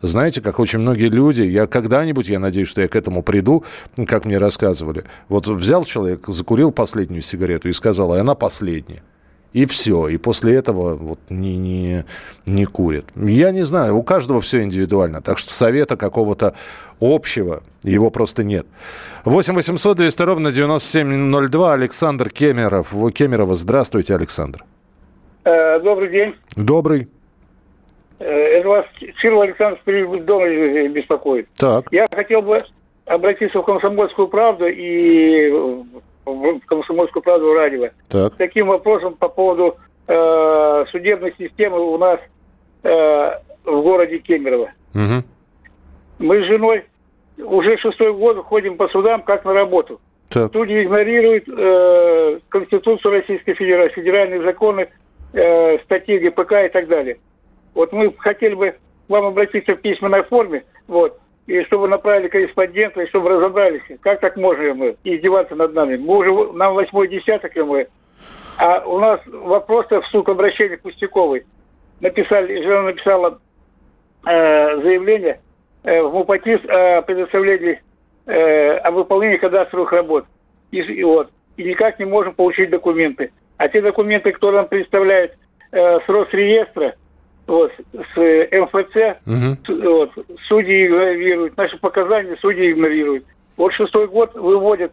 Знаете, 0.03 0.41
как 0.41 0.59
очень 0.59 0.79
многие 0.79 1.09
люди, 1.09 1.43
я 1.43 1.67
когда-нибудь, 1.67 2.29
я 2.29 2.39
надеюсь, 2.39 2.69
что 2.69 2.81
я 2.81 2.89
к 2.89 2.97
этому 2.97 3.23
приду, 3.23 3.65
как 4.07 4.25
мне 4.25 4.39
рассказывали. 4.39 5.05
Вот 5.29 5.47
взял 5.47 5.85
человек, 5.85 6.27
закурил 6.27 6.73
последнюю 6.73 7.23
сигарету 7.23 7.69
и 7.69 7.73
сказал, 7.73 8.13
а 8.13 8.21
она 8.21 8.35
последняя. 8.35 9.03
И 9.53 9.67
все. 9.67 10.09
И 10.09 10.17
после 10.17 10.55
этого 10.55 10.95
вот 10.95 11.19
не, 11.29 11.57
не, 11.57 12.05
не 12.47 12.65
курит. 12.67 13.07
Я 13.17 13.51
не 13.51 13.63
знаю, 13.63 13.97
у 13.97 14.03
каждого 14.03 14.41
все 14.41 14.63
индивидуально. 14.63 15.23
Так 15.23 15.39
что 15.39 15.53
совета 15.53 15.97
какого-то 15.97 16.55
общего, 17.01 17.63
его 17.83 18.11
просто 18.11 18.45
нет. 18.45 18.67
8 19.25 19.55
800 19.55 19.97
200 19.97 20.23
ровно 20.23 20.53
9702. 20.53 21.73
Александр 21.73 22.31
Кемеров. 22.31 22.95
Кемерова. 23.13 23.57
Здравствуйте, 23.57 24.15
Александр. 24.15 24.65
Э, 25.45 25.81
добрый 25.81 26.11
день. 26.11 26.35
Добрый. 26.55 27.09
Э, 28.21 28.25
это 28.25 28.69
вас 28.69 28.87
Кирилл 28.99 29.41
Александр 29.41 29.81
дома 30.21 30.47
беспокоит. 30.89 31.49
Так. 31.57 31.87
Я 31.91 32.07
хотел 32.15 32.43
бы 32.43 32.63
обратиться 33.07 33.59
в 33.59 33.65
«Комсомольскую 33.65 34.29
правду» 34.29 34.67
и 34.67 35.51
в 36.27 36.61
«Комсомольскую 36.67 37.23
правду» 37.23 37.55
радио. 37.55 37.89
Так. 38.09 38.35
С 38.35 38.37
таким 38.37 38.69
вопросом 38.69 39.15
по 39.15 39.29
поводу 39.29 39.79
э, 40.07 40.85
судебной 40.93 41.35
системы 41.39 41.81
у 41.81 41.97
нас 41.97 42.21
э, 42.83 43.33
в 43.65 43.83
городе 43.83 44.19
Кемерово. 44.19 44.71
Угу. 44.95 45.25
Мы 46.19 46.43
с 46.43 46.47
женой 46.47 46.85
уже 47.39 47.79
шестой 47.79 48.13
год 48.13 48.45
ходим 48.45 48.77
по 48.77 48.89
судам 48.89 49.23
как 49.23 49.47
на 49.47 49.55
работу. 49.55 49.99
Так. 50.29 50.53
Судьи 50.53 50.83
игнорируют 50.85 51.45
э, 51.49 52.39
Конституцию 52.51 53.13
Российской 53.13 53.55
Федерации, 53.55 53.95
федеральные 53.95 54.43
законы, 54.43 54.89
э, 55.33 55.79
статьи 55.85 56.19
ГПК 56.19 56.67
и 56.67 56.69
так 56.69 56.87
далее. 56.87 57.17
Вот 57.75 57.93
мы 57.93 58.13
хотели 58.19 58.55
бы 58.55 58.77
вам 59.09 59.27
обратиться 59.27 59.75
в 59.75 59.81
письменной 59.81 60.23
форме, 60.25 60.65
вот, 60.87 61.19
и 61.47 61.63
чтобы 61.65 61.89
направили 61.89 62.29
корреспондента, 62.29 63.03
и 63.03 63.09
чтобы 63.09 63.31
разобрались, 63.31 63.83
как 64.03 64.21
так 64.21 64.37
можем 64.37 64.79
мы 64.79 64.97
издеваться 65.05 65.55
над 65.57 65.75
нами. 65.75 65.97
Мы 65.97 66.19
уже, 66.19 66.53
нам 66.53 66.75
восьмой 66.75 67.09
десяток, 67.09 67.57
и 67.57 67.63
мы. 67.63 67.89
А 68.59 68.81
у 68.87 68.99
нас 68.99 69.21
вопрос 69.27 69.87
в 69.91 70.05
суд 70.11 70.29
обращения 70.29 70.77
Пустяковой. 70.77 71.45
Написали, 72.01 72.63
жена 72.63 72.83
написала 72.83 73.41
э, 74.27 74.81
заявление 74.83 75.41
э, 75.83 76.03
в 76.03 76.13
МУПАТИС 76.13 76.61
о 76.69 77.03
предоставлении, 77.03 77.83
э, 78.27 78.77
о 78.77 78.91
выполнении 78.91 79.39
кадастровых 79.39 79.93
работ. 79.93 80.27
И, 80.71 80.79
и, 80.79 81.03
вот, 81.03 81.31
и 81.57 81.65
никак 81.65 81.99
не 81.99 82.05
можем 82.05 82.35
получить 82.35 82.71
документы. 82.71 83.33
А 83.57 83.69
те 83.69 83.83
документы, 83.83 84.33
которые 84.33 84.61
нам 84.61 84.69
представляют 84.69 85.33
э, 85.73 85.99
с 86.01 86.09
Росреестра, 86.09 86.95
вот, 87.51 87.73
с 87.93 88.17
МФЦ, 88.17 89.19
угу. 89.27 89.83
вот, 89.83 90.13
судьи 90.47 90.87
игнорируют, 90.87 91.57
наши 91.57 91.77
показания 91.79 92.37
судьи 92.41 92.71
игнорируют. 92.71 93.25
Вот 93.57 93.73
шестой 93.73 94.07
год 94.07 94.33
выводят 94.35 94.93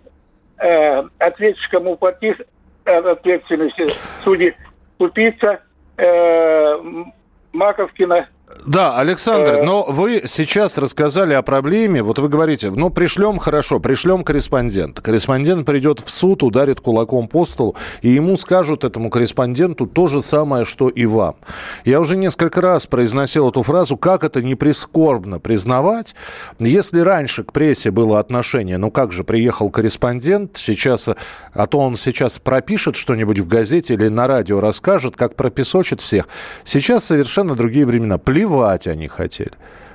э, 0.57 1.03
ответчикам 1.19 1.87
УПАТИС 1.87 2.35
от 2.83 3.05
ответственности 3.05 3.85
судьи 4.23 4.55
Тупица, 4.97 5.59
э, 5.97 6.77
Маковкина, 7.53 8.27
да, 8.65 8.97
Александр, 8.97 9.55
э. 9.55 9.63
но 9.63 9.83
вы 9.83 10.23
сейчас 10.27 10.77
рассказали 10.77 11.33
о 11.33 11.41
проблеме. 11.41 12.01
Вот 12.01 12.19
вы 12.19 12.29
говорите, 12.29 12.69
ну, 12.69 12.89
пришлем 12.89 13.39
хорошо, 13.39 13.79
пришлем 13.79 14.23
корреспондента. 14.23 15.01
Корреспондент 15.01 15.65
придет 15.65 15.99
в 15.99 16.09
суд, 16.09 16.43
ударит 16.43 16.79
кулаком 16.79 17.27
по 17.27 17.45
столу, 17.45 17.75
и 18.01 18.09
ему 18.09 18.37
скажут, 18.37 18.83
этому 18.83 19.09
корреспонденту, 19.09 19.85
то 19.85 20.07
же 20.07 20.21
самое, 20.21 20.63
что 20.65 20.87
и 20.87 21.05
вам. 21.05 21.35
Я 21.85 21.99
уже 21.99 22.15
несколько 22.15 22.61
раз 22.61 22.87
произносил 22.87 23.49
эту 23.49 23.63
фразу, 23.63 23.97
как 23.97 24.23
это 24.23 24.41
не 24.41 24.55
прискорбно 24.55 25.39
признавать. 25.39 26.15
Если 26.59 26.99
раньше 26.99 27.43
к 27.43 27.51
прессе 27.51 27.91
было 27.91 28.19
отношение, 28.19 28.77
ну, 28.77 28.91
как 28.91 29.11
же 29.11 29.23
приехал 29.23 29.69
корреспондент, 29.69 30.57
сейчас, 30.57 31.09
а 31.53 31.67
то 31.67 31.79
он 31.79 31.97
сейчас 31.97 32.39
пропишет 32.39 32.95
что-нибудь 32.95 33.39
в 33.39 33.47
газете 33.47 33.93
или 33.93 34.07
на 34.07 34.27
радио 34.27 34.59
расскажет, 34.59 35.15
как 35.15 35.35
пропесочит 35.35 36.01
всех. 36.01 36.27
Сейчас 36.63 37.05
совершенно 37.05 37.55
другие 37.55 37.85
времена 37.85 38.17
плевать 38.37 38.87
они 38.87 39.07
хотели 39.07 39.51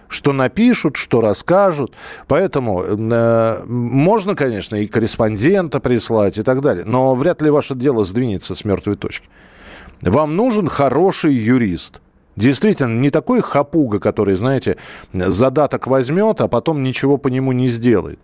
что 0.09 0.35
напишут, 0.35 0.97
что 0.97 1.23
расскажут. 1.23 1.95
Поэтому 2.29 2.83
э, 2.83 3.63
можно, 3.65 4.35
конечно, 4.35 4.77
и 4.77 4.87
корреспондента 4.87 5.81
прислать 5.81 6.37
и 6.37 6.43
так 6.43 6.61
далее, 6.61 6.85
но 6.85 7.15
вряд 7.15 7.41
ли 7.41 7.49
ваше 7.49 7.75
дело 7.75 8.05
сдвинется 8.05 8.55
с 8.55 8.67
мертвой 8.67 8.97
точки. 8.97 9.27
Вам 10.03 10.37
нужен 10.37 10.69
хороший 10.69 11.33
юрист. 11.33 12.03
Действительно, 12.37 13.01
не 13.01 13.09
такой 13.09 13.41
хапуга, 13.41 14.01
который, 14.01 14.35
знаете, 14.35 14.77
задаток 15.15 15.87
возьмет, 15.87 16.43
а 16.43 16.49
потом 16.49 16.83
ничего 16.83 17.17
по 17.17 17.29
нему 17.29 17.53
не 17.53 17.69
сделает. 17.69 18.19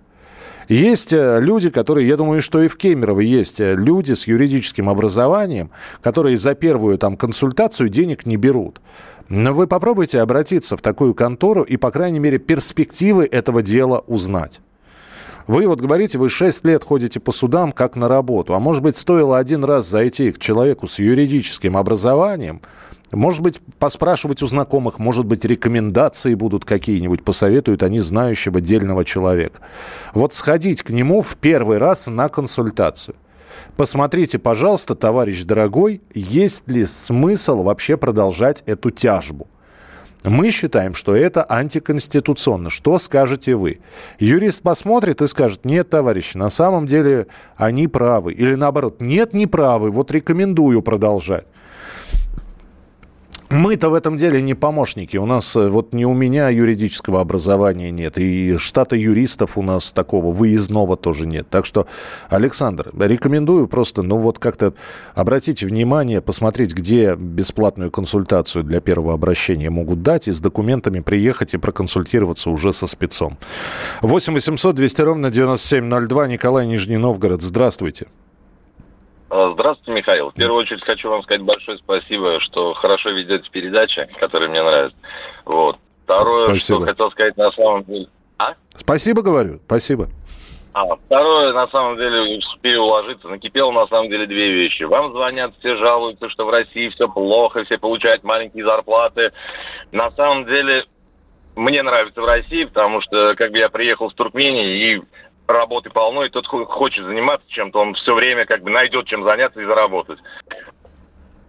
Есть 0.69 1.15
э, 1.15 1.41
люди, 1.41 1.71
которые, 1.71 2.07
я 2.07 2.17
думаю, 2.17 2.43
что 2.43 2.63
и 2.63 2.69
в 2.69 2.77
Кемерово 2.77 3.21
есть 3.21 3.59
э, 3.59 3.75
люди 3.75 4.13
с 4.13 4.27
юридическим 4.27 4.91
образованием, 4.91 5.71
которые 6.03 6.37
за 6.37 6.55
первую 6.55 6.99
там 6.99 7.17
консультацию 7.17 7.89
денег 7.89 8.27
не 8.27 8.37
берут. 8.37 8.81
Но 9.31 9.55
вы 9.55 9.67
попробуйте 9.67 10.21
обратиться 10.21 10.77
в 10.77 10.83
такую 10.83 11.15
контору 11.15 11.63
и, 11.63 11.79
по 11.79 11.91
крайней 11.91 12.19
мере, 12.19 12.39
перспективы 12.39 13.25
этого 13.25 13.63
дела 13.63 14.05
узнать. 14.07 14.61
Вы 15.47 15.67
вот 15.67 15.81
говорите, 15.81 16.19
вы 16.19 16.29
6 16.29 16.67
лет 16.67 16.85
ходите 16.85 17.19
по 17.21 17.33
судам 17.33 17.73
как 17.73 17.97
на 17.97 18.07
работу. 18.07 18.55
А 18.55 18.59
может 18.59 18.83
быть, 18.83 18.97
стоило 18.97 19.39
один 19.39 19.65
раз 19.65 19.87
зайти 19.87 20.31
к 20.33 20.39
человеку 20.39 20.87
с 20.87 20.99
юридическим 20.99 21.79
образованием, 21.79 22.61
может 23.13 23.41
быть, 23.41 23.61
поспрашивать 23.79 24.43
у 24.43 24.47
знакомых, 24.47 24.99
может 24.99 25.25
быть, 25.25 25.45
рекомендации 25.45 26.35
будут 26.35 26.65
какие-нибудь, 26.65 27.25
посоветуют 27.25 27.83
они 27.83 28.01
знающего 28.01 28.61
дельного 28.61 29.05
человека. 29.05 29.61
Вот 30.15 30.35
сходить 30.35 30.83
к 30.83 30.91
нему 30.91 31.23
в 31.23 31.37
первый 31.37 31.79
раз 31.79 32.07
на 32.07 32.29
консультацию. 32.29 33.17
Посмотрите, 33.77 34.39
пожалуйста, 34.39 34.95
товарищ 34.95 35.43
дорогой, 35.45 36.03
есть 36.13 36.69
ли 36.69 36.85
смысл 36.85 37.63
вообще 37.63 37.97
продолжать 37.97 38.63
эту 38.67 38.91
тяжбу. 38.91 39.47
Мы 40.25 40.51
считаем, 40.51 40.95
что 40.95 41.15
это 41.15 41.47
антиконституционно. 41.49 42.71
Что 42.71 42.99
скажете 42.99 43.55
вы? 43.55 43.79
Юрист 44.19 44.63
посмотрит 44.63 45.23
и 45.23 45.29
скажет, 45.29 45.65
нет, 45.65 45.89
товарищ, 45.89 46.35
на 46.35 46.51
самом 46.51 46.87
деле 46.89 47.29
они 47.57 47.87
правы. 47.87 48.33
Или 48.33 48.55
наоборот, 48.55 49.01
нет, 49.01 49.33
не 49.33 49.47
правы, 49.47 49.91
вот 49.91 50.11
рекомендую 50.11 50.83
продолжать. 50.83 51.47
Мы-то 53.51 53.89
в 53.89 53.95
этом 53.95 54.19
деле 54.19 54.43
не 54.43 54.53
помощники. 54.53 55.17
У 55.17 55.25
нас 55.25 55.57
э, 55.57 55.69
вот 55.69 55.95
не 55.95 56.05
у 56.05 56.13
меня 56.13 56.51
юридического 56.51 57.23
образования 57.23 57.91
нет, 57.91 58.19
и 58.19 58.59
штата 58.59 58.95
юристов 58.95 59.57
у 59.57 59.63
нас 59.63 59.91
такого 59.91 60.35
выездного 60.35 60.99
тоже 60.99 61.27
нет. 61.27 61.49
Так 61.49 61.65
что, 61.65 61.87
Александр, 62.29 62.91
рекомендую 62.99 63.67
просто, 63.67 64.03
ну 64.03 64.19
вот 64.19 64.39
как-то 64.39 64.75
обратите 65.15 65.67
внимание, 65.67 66.21
посмотреть, 66.21 66.75
где 66.75 67.15
бесплатную 67.15 67.91
консультацию 67.91 68.65
для 68.65 68.83
первого 68.83 69.15
обращения 69.15 69.71
могут 69.71 70.03
дать, 70.03 70.29
и 70.29 70.31
с 70.31 70.41
документами 70.41 71.01
приехать 71.01 71.55
и 71.55 71.57
проконсультироваться 71.57 72.51
уже 72.51 72.75
со 72.75 72.87
спецом. 72.87 73.39
8 74.03 74.35
800 74.35 74.75
200 74.75 75.01
ровно 75.01 75.31
9702, 75.31 76.29
Николай 76.29 76.67
Нижний 76.67 76.99
Новгород. 76.99 77.41
Здравствуйте. 77.41 78.09
А, 79.31 79.53
здравствуйте, 79.53 79.93
Михаил. 79.93 80.31
В 80.31 80.35
первую 80.35 80.63
очередь 80.63 80.83
хочу 80.85 81.11
вам 81.11 81.23
сказать 81.23 81.43
большое 81.43 81.79
спасибо, 81.79 82.41
что 82.41 82.75
хорошо 82.75 83.11
ведете 83.11 83.49
передачи, 83.51 84.09
которые 84.19 84.49
мне 84.49 84.63
нравятся. 84.63 84.97
Вот. 85.45 85.77
Второе, 86.05 86.47
спасибо. 86.49 86.81
что 86.81 86.87
хотел 86.87 87.11
сказать 87.11 87.37
на 87.37 87.53
самом 87.53 87.85
деле... 87.85 88.07
А? 88.39 88.55
Спасибо, 88.75 89.23
говорю. 89.23 89.59
Спасибо. 89.67 90.09
А, 90.73 90.97
второе, 90.97 91.53
на 91.53 91.67
самом 91.69 91.97
деле, 91.97 92.39
успею 92.39 92.83
уложиться, 92.83 93.29
накипело 93.29 93.73
на 93.73 93.87
самом 93.89 94.09
деле 94.09 94.27
две 94.27 94.53
вещи. 94.53 94.85
Вам 94.85 95.13
звонят, 95.13 95.53
все 95.59 95.77
жалуются, 95.77 96.31
что 96.31 96.47
в 96.47 96.51
России 96.51 96.89
все 96.91 97.09
плохо, 97.09 97.65
все 97.65 97.79
получают 97.79 98.23
маленькие 98.23 98.65
зарплаты. 98.65 99.33
На 99.93 100.11
самом 100.13 100.47
деле, 100.47 100.85
мне 101.57 101.83
нравится 101.83 102.23
в 102.23 102.25
России, 102.25 102.65
потому 102.65 103.03
что 103.03 103.35
как 103.35 103.51
бы 103.51 103.59
я 103.59 103.69
приехал 103.69 104.11
с 104.11 104.15
Туркмении, 104.15 104.95
и 104.95 105.03
работы 105.49 105.91
полно, 105.91 106.25
и 106.25 106.31
тот 106.31 106.47
хочет 106.47 107.05
заниматься 107.05 107.49
чем-то, 107.49 107.81
он 107.81 107.95
все 107.95 108.15
время 108.15 108.45
как 108.45 108.63
бы 108.63 108.71
найдет 108.71 109.07
чем 109.07 109.25
заняться 109.25 109.61
и 109.61 109.65
заработать. 109.65 110.19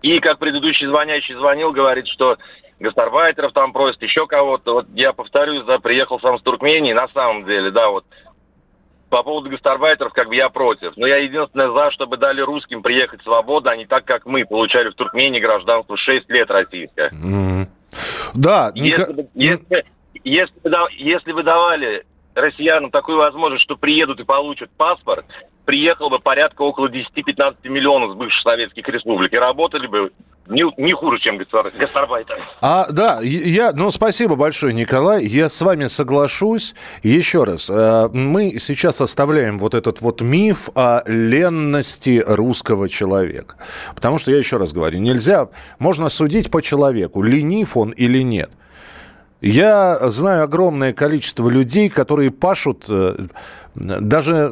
И 0.01 0.19
как 0.19 0.39
предыдущий 0.39 0.87
звонящий 0.87 1.35
звонил, 1.35 1.71
говорит, 1.71 2.07
что 2.07 2.37
гастарбайтеров 2.79 3.51
там 3.51 3.73
просят, 3.73 4.01
еще 4.01 4.25
кого-то. 4.25 4.73
Вот 4.73 4.87
я 4.93 5.11
повторюсь, 5.11 5.65
да, 5.65 5.79
приехал 5.79 6.19
сам 6.21 6.39
с 6.39 6.41
Туркмении, 6.41 6.93
на 6.93 7.09
самом 7.09 7.45
деле, 7.45 7.71
да, 7.71 7.89
вот 7.89 8.05
по 9.09 9.23
поводу 9.23 9.49
гастарбайтеров, 9.49 10.13
как 10.13 10.27
бы 10.27 10.35
я 10.35 10.49
против. 10.49 10.95
Но 10.95 11.07
я 11.07 11.17
единственное 11.17 11.71
за, 11.71 11.91
чтобы 11.91 12.17
дали 12.17 12.41
русским 12.41 12.81
приехать 12.81 13.21
свободно, 13.23 13.71
а 13.71 13.75
не 13.75 13.85
так, 13.85 14.05
как 14.05 14.25
мы 14.25 14.45
получали 14.45 14.89
в 14.89 14.95
Туркмении 14.95 15.39
гражданство 15.39 15.97
6 15.97 16.29
лет 16.29 16.49
российское. 16.49 17.09
Mm-hmm. 17.09 17.67
Да. 18.35 18.71
Если, 18.75 19.13
бы, 19.13 19.27
если, 19.33 19.83
если, 20.23 21.03
если 21.03 21.31
бы 21.31 21.43
давали 21.43 22.05
россиянам 22.35 22.91
такую 22.91 23.17
возможность, 23.17 23.63
что 23.63 23.75
приедут 23.75 24.19
и 24.19 24.23
получат 24.23 24.69
паспорт, 24.77 25.25
приехало 25.65 26.09
бы 26.09 26.19
порядка 26.19 26.63
около 26.63 26.87
10-15 26.87 27.67
миллионов 27.69 28.13
с 28.13 28.15
бывших 28.15 28.41
советских 28.41 28.87
республик 28.87 29.33
и 29.33 29.37
работали 29.37 29.87
бы 29.87 30.11
не, 30.47 30.63
не 30.81 30.93
хуже, 30.93 31.19
чем 31.19 31.37
гастарбайтеры. 31.37 32.41
А, 32.61 32.87
да, 32.91 33.19
я, 33.21 33.71
ну, 33.71 33.91
спасибо 33.91 34.35
большое, 34.35 34.73
Николай. 34.73 35.23
Я 35.23 35.47
с 35.47 35.61
вами 35.61 35.85
соглашусь. 35.85 36.73
Еще 37.03 37.43
раз, 37.43 37.69
э, 37.69 38.09
мы 38.11 38.57
сейчас 38.57 38.99
оставляем 38.99 39.59
вот 39.59 39.75
этот 39.75 40.01
вот 40.01 40.21
миф 40.21 40.69
о 40.73 41.03
ленности 41.05 42.23
русского 42.25 42.89
человека. 42.89 43.57
Потому 43.93 44.17
что, 44.17 44.31
я 44.31 44.39
еще 44.39 44.57
раз 44.57 44.73
говорю, 44.73 44.97
нельзя, 44.97 45.49
можно 45.77 46.09
судить 46.09 46.49
по 46.49 46.63
человеку, 46.63 47.21
ленив 47.21 47.77
он 47.77 47.91
или 47.91 48.23
нет. 48.23 48.49
Я 49.41 50.09
знаю 50.09 50.43
огромное 50.43 50.91
количество 50.91 51.47
людей, 51.49 51.89
которые 51.89 52.29
пашут, 52.29 52.85
э, 52.89 53.15
даже 53.75 54.51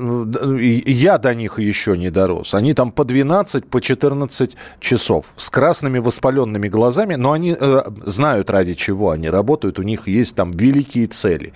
я 0.85 1.17
до 1.17 1.35
них 1.35 1.59
еще 1.59 1.97
не 1.97 2.09
дорос. 2.09 2.53
Они 2.53 2.73
там 2.73 2.91
по 2.91 3.03
12, 3.03 3.65
по 3.65 3.81
14 3.81 4.55
часов 4.79 5.25
с 5.35 5.49
красными 5.49 5.99
воспаленными 5.99 6.69
глазами, 6.69 7.15
но 7.15 7.33
они 7.33 7.55
э, 7.59 7.81
знают 8.05 8.49
ради 8.49 8.75
чего 8.75 9.09
они 9.09 9.29
работают, 9.29 9.79
у 9.79 9.83
них 9.83 10.07
есть 10.07 10.35
там 10.35 10.51
великие 10.51 11.07
цели. 11.07 11.53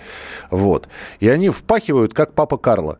Вот. 0.49 0.89
И 1.21 1.29
они 1.29 1.49
впахивают, 1.49 2.13
как 2.13 2.33
папа 2.33 2.57
Карло. 2.57 2.99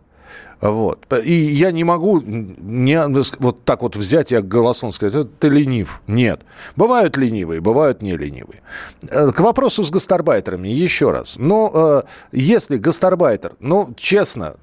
Вот. 0.62 1.00
И 1.24 1.34
я 1.34 1.72
не 1.72 1.84
могу 1.84 2.22
не, 2.22 3.02
вот 3.40 3.66
так 3.66 3.82
вот 3.82 3.96
взять 3.96 4.32
и 4.32 4.38
голосом 4.38 4.92
сказать, 4.92 5.28
ты 5.40 5.50
ленив. 5.50 6.02
Нет. 6.06 6.42
Бывают 6.76 7.18
ленивые, 7.18 7.62
бывают 7.62 8.04
не 8.04 8.16
ленивые. 8.16 8.62
Э, 9.10 9.32
к 9.32 9.40
вопросу 9.40 9.84
с 9.84 9.90
гастарбайтерами 9.90 10.68
еще 10.68 11.10
раз. 11.12 11.38
Ну, 11.40 11.72
э, 11.74 12.04
если 12.32 12.78
гастарбайтер, 12.78 13.54
ну, 13.60 13.94
честно, 13.98 14.56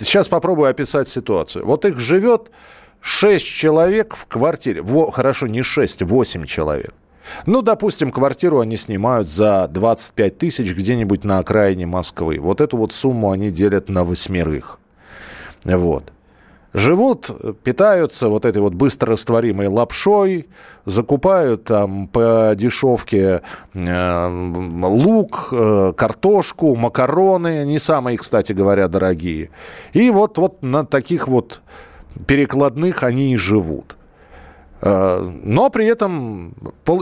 сейчас 0.00 0.28
попробую 0.28 0.68
описать 0.68 1.08
ситуацию. 1.08 1.64
Вот 1.64 1.84
их 1.84 2.00
живет 2.00 2.50
6 3.00 3.46
человек 3.46 4.16
в 4.16 4.26
квартире. 4.26 4.82
Во, 4.82 5.12
хорошо, 5.12 5.46
не 5.46 5.62
6, 5.62 6.02
8 6.02 6.44
человек. 6.46 6.94
Ну, 7.46 7.62
допустим, 7.62 8.10
квартиру 8.10 8.58
они 8.58 8.76
снимают 8.76 9.28
за 9.28 9.68
25 9.68 10.38
тысяч 10.38 10.74
где-нибудь 10.74 11.22
на 11.22 11.38
окраине 11.38 11.86
Москвы. 11.86 12.38
Вот 12.40 12.60
эту 12.60 12.76
вот 12.76 12.92
сумму 12.92 13.30
они 13.30 13.52
делят 13.52 13.88
на 13.88 14.02
восьмерых. 14.04 14.80
Вот. 15.64 16.12
Живут, 16.74 17.30
питаются 17.62 18.28
вот 18.28 18.46
этой 18.46 18.62
вот 18.62 18.72
быстрорастворимой 18.72 19.66
лапшой, 19.66 20.48
закупают 20.86 21.64
там 21.64 22.08
по 22.08 22.54
дешевке 22.56 23.42
э, 23.74 24.28
лук, 24.82 25.48
э, 25.52 25.92
картошку, 25.94 26.74
макароны, 26.74 27.66
не 27.66 27.78
самые, 27.78 28.16
кстати 28.16 28.54
говоря, 28.54 28.88
дорогие. 28.88 29.50
И 29.92 30.08
вот, 30.10 30.38
вот 30.38 30.62
на 30.62 30.86
таких 30.86 31.28
вот 31.28 31.60
перекладных 32.26 33.02
они 33.02 33.34
и 33.34 33.36
живут. 33.36 33.96
Э, 34.80 35.20
но 35.44 35.68
при 35.68 35.86
этом 35.86 36.54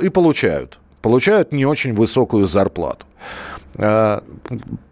и 0.02 0.08
получают. 0.08 0.80
Получают 1.00 1.52
не 1.52 1.64
очень 1.64 1.94
высокую 1.94 2.46
зарплату. 2.46 3.06
Э, 3.76 4.20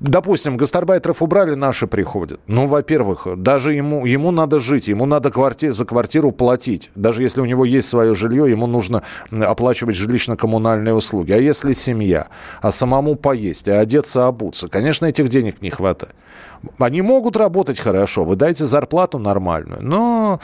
допустим, 0.01 0.57
гастарбайтеров 0.57 1.23
убрали, 1.23 1.55
наши 1.55 1.87
приходят. 1.87 2.41
Ну, 2.47 2.67
во-первых, 2.67 3.27
даже 3.37 3.75
ему, 3.75 4.07
ему 4.07 4.31
надо 4.31 4.61
жить, 4.61 4.89
ему 4.89 5.07
надо 5.07 5.31
кварти- 5.31 5.73
за 5.73 5.85
квартиру 5.85 6.33
платить. 6.33 6.91
Даже 6.95 7.23
если 7.23 7.41
у 7.41 7.45
него 7.45 7.65
есть 7.65 7.89
свое 7.89 8.15
жилье, 8.15 8.51
ему 8.51 8.67
нужно 8.67 9.03
оплачивать 9.31 9.97
жилищно-коммунальные 9.97 10.95
услуги. 10.95 11.33
А 11.33 11.39
если 11.39 11.73
семья, 11.73 12.29
а 12.61 12.71
самому 12.71 13.17
поесть, 13.17 13.69
а 13.69 13.81
одеться, 13.81 14.27
обуться, 14.27 14.69
конечно, 14.69 15.07
этих 15.07 15.29
денег 15.29 15.61
не 15.63 15.71
хватает. 15.71 16.15
Они 16.79 17.03
могут 17.03 17.37
работать 17.37 17.79
хорошо, 17.79 18.25
вы 18.25 18.37
дайте 18.37 18.67
зарплату 18.67 19.19
нормальную, 19.19 19.83
но 19.83 20.41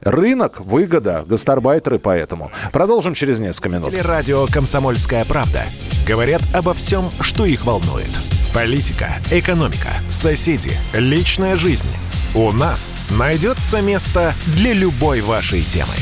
рынок, 0.00 0.60
выгода, 0.60 1.24
гастарбайтеры 1.26 1.98
поэтому. 1.98 2.50
Продолжим 2.72 3.14
через 3.14 3.38
несколько 3.38 3.68
минут. 3.68 3.94
Радио 4.02 4.46
«Комсомольская 4.46 5.24
правда». 5.24 5.64
Говорят 6.06 6.42
обо 6.54 6.74
всем, 6.74 7.10
что 7.20 7.44
их 7.44 7.64
волнует. 7.64 8.10
Политика, 8.54 9.16
экономика, 9.30 9.88
соседи, 10.08 10.70
личная 10.94 11.56
жизнь. 11.56 11.88
У 12.34 12.52
нас 12.52 12.96
найдется 13.10 13.80
место 13.80 14.34
для 14.54 14.72
любой 14.72 15.20
вашей 15.20 15.62
темы. 15.62 15.94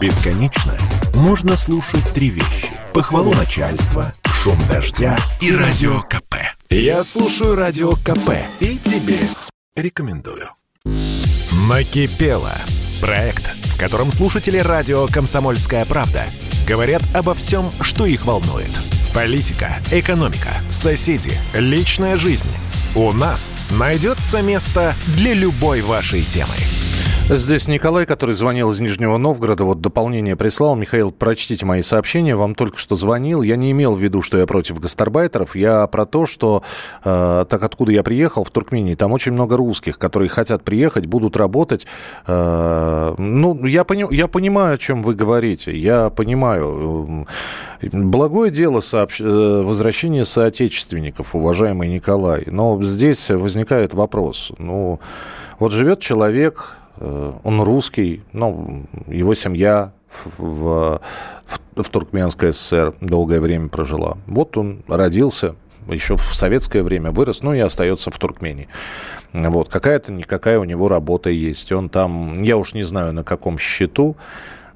Бесконечно 0.00 0.76
можно 1.14 1.56
слушать 1.56 2.04
три 2.12 2.30
вещи. 2.30 2.70
Похвалу 2.92 3.34
начальства, 3.34 4.12
шум 4.24 4.58
дождя 4.68 5.18
и 5.40 5.54
радио 5.54 6.00
КП. 6.02 6.34
Я 6.70 7.02
слушаю 7.04 7.54
радио 7.54 7.92
КП 7.92 8.32
и 8.60 8.76
тебе 8.78 9.18
рекомендую. 9.76 10.50
Накипело. 11.54 12.52
Проект, 13.00 13.46
в 13.66 13.78
котором 13.78 14.10
слушатели 14.10 14.58
радио 14.58 15.06
«Комсомольская 15.06 15.84
правда» 15.84 16.24
говорят 16.66 17.02
обо 17.14 17.32
всем, 17.32 17.70
что 17.80 18.06
их 18.06 18.26
волнует. 18.26 18.72
Политика, 19.14 19.76
экономика, 19.92 20.50
соседи, 20.70 21.30
личная 21.54 22.16
жизнь. 22.16 22.48
У 22.96 23.12
нас 23.12 23.58
найдется 23.72 24.40
место 24.40 24.94
для 25.16 25.34
любой 25.34 25.80
вашей 25.80 26.22
темы. 26.22 26.54
Здесь 27.28 27.66
Николай, 27.66 28.06
который 28.06 28.34
звонил 28.34 28.70
из 28.70 28.80
Нижнего 28.80 29.16
Новгорода, 29.16 29.64
вот 29.64 29.80
дополнение 29.80 30.36
прислал. 30.36 30.76
Михаил, 30.76 31.10
прочтите 31.10 31.64
мои 31.64 31.82
сообщения. 31.82 32.36
Вам 32.36 32.54
только 32.54 32.78
что 32.78 32.94
звонил. 32.94 33.42
Я 33.42 33.56
не 33.56 33.72
имел 33.72 33.94
в 33.94 33.98
виду, 33.98 34.22
что 34.22 34.38
я 34.38 34.46
против 34.46 34.78
гастарбайтеров. 34.78 35.56
Я 35.56 35.86
про 35.88 36.04
то, 36.04 36.26
что 36.26 36.62
э, 37.02 37.46
так 37.48 37.62
откуда 37.62 37.90
я 37.90 38.04
приехал, 38.04 38.44
в 38.44 38.50
Туркмении, 38.50 38.94
там 38.94 39.10
очень 39.10 39.32
много 39.32 39.56
русских, 39.56 39.98
которые 39.98 40.28
хотят 40.28 40.62
приехать, 40.62 41.06
будут 41.06 41.36
работать. 41.36 41.86
Э, 42.28 43.14
ну, 43.18 43.64
я, 43.64 43.84
пони, 43.84 44.06
я 44.14 44.28
понимаю, 44.28 44.74
о 44.74 44.78
чем 44.78 45.02
вы 45.02 45.14
говорите. 45.14 45.76
Я 45.76 46.10
понимаю. 46.10 47.26
Благое 47.92 48.50
дело 48.50 48.80
сообщ... 48.80 49.20
Э, 49.20 49.62
возвращение 49.62 50.24
соотечественников, 50.24 51.34
уважаемый 51.34 51.88
Николай. 51.88 52.44
Но 52.46 52.82
здесь 52.82 53.30
возникает 53.30 53.94
вопрос. 53.94 54.52
Ну, 54.58 55.00
вот 55.58 55.72
живет 55.72 56.00
человек 56.00 56.76
Э, 56.96 57.32
он 57.42 57.60
русский, 57.60 58.22
ну, 58.32 58.84
его 59.08 59.34
семья 59.34 59.92
в, 60.08 60.38
в, 60.38 61.00
в 61.76 61.88
Туркменской 61.90 62.52
ССР 62.52 62.94
долгое 63.00 63.40
время 63.40 63.68
прожила. 63.68 64.16
Вот 64.26 64.56
он 64.56 64.82
родился, 64.86 65.56
еще 65.88 66.16
в 66.16 66.34
советское 66.34 66.82
время 66.82 67.10
вырос, 67.10 67.42
ну 67.42 67.52
и 67.52 67.58
остается 67.58 68.10
в 68.10 68.18
Туркмении. 68.18 68.68
Вот, 69.32 69.68
какая-то 69.68 70.12
никакая 70.12 70.60
у 70.60 70.64
него 70.64 70.88
работа 70.88 71.30
есть. 71.30 71.72
Он 71.72 71.88
там, 71.88 72.42
я 72.42 72.56
уж 72.56 72.74
не 72.74 72.84
знаю, 72.84 73.12
на 73.12 73.24
каком 73.24 73.58
счету. 73.58 74.16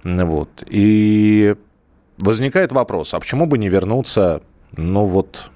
Вот. 0.03 0.49
И 0.69 1.55
возникает 2.19 2.73
вопрос, 2.73 3.15
а 3.15 3.21
почему 3.21 3.47
бы 3.47 3.59
не 3.59 3.69
вернуться, 3.69 4.43
ну 4.77 5.07
вот, 5.07 5.51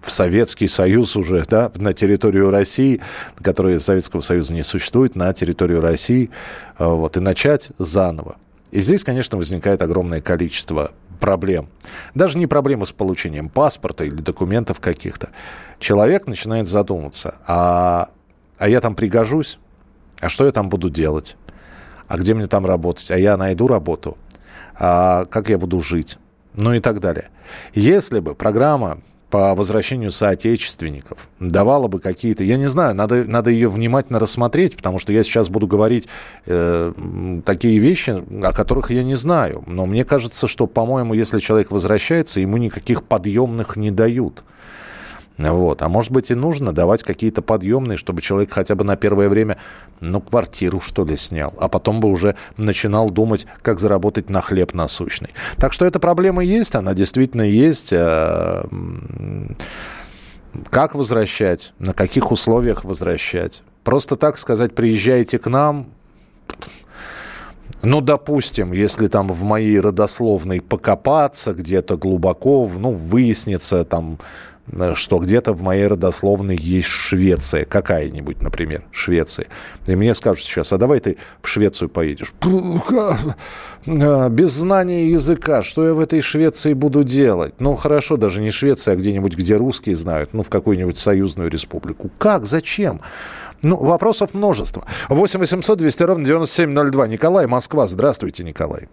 в 0.00 0.10
Советский 0.10 0.66
Союз 0.66 1.16
уже, 1.16 1.44
да, 1.48 1.70
на 1.76 1.92
территорию 1.92 2.50
России, 2.50 3.00
которой 3.40 3.78
Советского 3.80 4.20
Союза 4.20 4.52
не 4.52 4.62
существует, 4.62 5.14
на 5.14 5.32
территорию 5.32 5.80
России, 5.80 6.30
э, 6.78 6.84
вот, 6.84 7.16
и 7.16 7.20
начать 7.20 7.70
заново. 7.78 8.36
И 8.72 8.80
здесь, 8.80 9.04
конечно, 9.04 9.38
возникает 9.38 9.82
огромное 9.82 10.20
количество 10.20 10.92
проблем. 11.20 11.68
Даже 12.14 12.36
не 12.36 12.46
проблемы 12.48 12.84
с 12.84 12.92
получением 12.92 13.48
паспорта 13.48 14.04
или 14.04 14.16
документов 14.16 14.80
каких-то. 14.80 15.30
Человек 15.78 16.26
начинает 16.26 16.66
задумываться, 16.66 17.36
а, 17.46 18.08
а 18.58 18.68
я 18.68 18.80
там 18.80 18.94
пригожусь? 18.94 19.58
А 20.20 20.28
что 20.28 20.46
я 20.46 20.52
там 20.52 20.68
буду 20.68 20.90
делать? 20.90 21.36
А 22.08 22.16
где 22.16 22.34
мне 22.34 22.46
там 22.46 22.66
работать? 22.66 23.10
А 23.10 23.18
я 23.18 23.36
найду 23.36 23.68
работу? 23.68 24.16
А 24.78 25.24
как 25.26 25.48
я 25.48 25.58
буду 25.58 25.80
жить? 25.80 26.18
Ну 26.54 26.74
и 26.74 26.80
так 26.80 27.00
далее. 27.00 27.30
Если 27.74 28.20
бы 28.20 28.34
программа 28.34 28.98
по 29.32 29.54
возвращению 29.54 30.10
соотечественников, 30.10 31.30
давала 31.40 31.88
бы 31.88 32.00
какие-то... 32.00 32.44
Я 32.44 32.58
не 32.58 32.66
знаю, 32.66 32.94
надо, 32.94 33.24
надо 33.24 33.50
ее 33.50 33.70
внимательно 33.70 34.18
рассмотреть, 34.18 34.76
потому 34.76 34.98
что 34.98 35.10
я 35.10 35.22
сейчас 35.22 35.48
буду 35.48 35.66
говорить 35.66 36.06
э, 36.44 36.92
такие 37.46 37.78
вещи, 37.78 38.22
о 38.44 38.52
которых 38.52 38.90
я 38.90 39.02
не 39.02 39.14
знаю. 39.14 39.64
Но 39.66 39.86
мне 39.86 40.04
кажется, 40.04 40.46
что, 40.46 40.66
по-моему, 40.66 41.14
если 41.14 41.40
человек 41.40 41.70
возвращается, 41.70 42.40
ему 42.40 42.58
никаких 42.58 43.04
подъемных 43.04 43.76
не 43.76 43.90
дают. 43.90 44.44
Вот. 45.50 45.82
А 45.82 45.88
может 45.88 46.12
быть 46.12 46.30
и 46.30 46.34
нужно 46.34 46.72
давать 46.72 47.02
какие-то 47.02 47.42
подъемные, 47.42 47.96
чтобы 47.96 48.22
человек 48.22 48.52
хотя 48.52 48.74
бы 48.74 48.84
на 48.84 48.96
первое 48.96 49.28
время, 49.28 49.58
ну, 50.00 50.20
квартиру, 50.20 50.80
что 50.80 51.04
ли, 51.04 51.16
снял. 51.16 51.52
А 51.58 51.68
потом 51.68 52.00
бы 52.00 52.08
уже 52.08 52.36
начинал 52.56 53.10
думать, 53.10 53.46
как 53.62 53.80
заработать 53.80 54.30
на 54.30 54.40
хлеб 54.40 54.74
насущный. 54.74 55.30
Так 55.56 55.72
что 55.72 55.84
эта 55.84 55.98
проблема 55.98 56.44
есть, 56.44 56.74
она 56.74 56.94
действительно 56.94 57.42
есть. 57.42 57.92
Э, 57.92 58.64
как 60.70 60.94
возвращать? 60.94 61.72
На 61.78 61.92
каких 61.92 62.30
условиях 62.30 62.84
возвращать? 62.84 63.62
Просто 63.84 64.16
так 64.16 64.38
сказать, 64.38 64.74
приезжайте 64.74 65.38
к 65.38 65.48
нам, 65.48 65.88
ну, 67.82 68.00
допустим, 68.00 68.72
если 68.72 69.08
там 69.08 69.28
в 69.28 69.42
моей 69.42 69.80
родословной 69.80 70.60
покопаться 70.60 71.52
где-то 71.52 71.96
глубоко, 71.96 72.70
ну, 72.72 72.92
выяснится 72.92 73.84
там 73.84 74.18
что 74.94 75.18
где-то 75.18 75.52
в 75.52 75.62
моей 75.62 75.86
родословной 75.86 76.56
есть 76.56 76.88
Швеция, 76.88 77.64
какая-нибудь, 77.64 78.42
например, 78.42 78.84
Швеция. 78.92 79.46
И 79.86 79.96
мне 79.96 80.14
скажут 80.14 80.44
сейчас, 80.44 80.72
а 80.72 80.78
давай 80.78 81.00
ты 81.00 81.16
в 81.42 81.48
Швецию 81.48 81.88
поедешь. 81.88 82.32
Э, 83.84 84.28
без 84.28 84.52
знания 84.52 85.10
языка, 85.10 85.62
что 85.62 85.84
я 85.84 85.92
в 85.92 85.98
этой 85.98 86.20
Швеции 86.20 86.72
буду 86.72 87.02
делать? 87.02 87.54
Ну, 87.58 87.74
хорошо, 87.74 88.16
даже 88.16 88.40
не 88.40 88.52
Швеция, 88.52 88.94
а 88.94 88.96
где-нибудь, 88.96 89.34
где 89.34 89.56
русские 89.56 89.96
знают, 89.96 90.32
ну, 90.32 90.44
в 90.44 90.48
какую-нибудь 90.48 90.96
союзную 90.96 91.50
республику. 91.50 92.08
Как? 92.18 92.44
Зачем? 92.44 93.00
Ну, 93.62 93.76
вопросов 93.76 94.34
множество. 94.34 94.84
8 95.08 95.40
800 95.40 95.78
200 95.78 96.02
ровно 96.02 96.24
9702. 96.24 97.06
Николай, 97.08 97.46
Москва. 97.46 97.86
Здравствуйте, 97.86 98.42
Николай. 98.42 98.88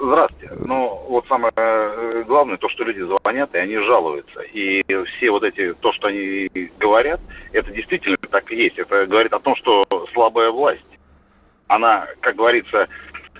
Здравствуйте. 0.00 0.54
Ну, 0.64 1.04
вот 1.08 1.26
самое 1.26 1.52
э, 1.56 2.22
главное, 2.24 2.56
то, 2.56 2.68
что 2.68 2.84
люди 2.84 3.00
звонят, 3.00 3.52
и 3.54 3.58
они 3.58 3.78
жалуются. 3.78 4.42
И 4.42 4.84
все 5.04 5.30
вот 5.30 5.42
эти, 5.42 5.74
то, 5.74 5.92
что 5.92 6.06
они 6.06 6.48
говорят, 6.78 7.20
это 7.52 7.72
действительно 7.72 8.16
так 8.16 8.50
и 8.52 8.56
есть. 8.56 8.78
Это 8.78 9.06
говорит 9.06 9.32
о 9.32 9.40
том, 9.40 9.56
что 9.56 9.82
слабая 10.12 10.50
власть, 10.50 10.84
она, 11.66 12.06
как 12.20 12.36
говорится, 12.36 12.86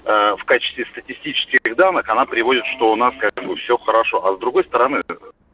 э, 0.04 0.36
в 0.36 0.44
качестве 0.46 0.84
статистических 0.86 1.76
данных, 1.76 2.08
она 2.08 2.26
приводит, 2.26 2.64
что 2.76 2.92
у 2.92 2.96
нас 2.96 3.14
как 3.20 3.46
бы 3.46 3.54
все 3.54 3.78
хорошо. 3.78 4.26
А 4.26 4.34
с 4.34 4.38
другой 4.40 4.64
стороны, 4.64 5.00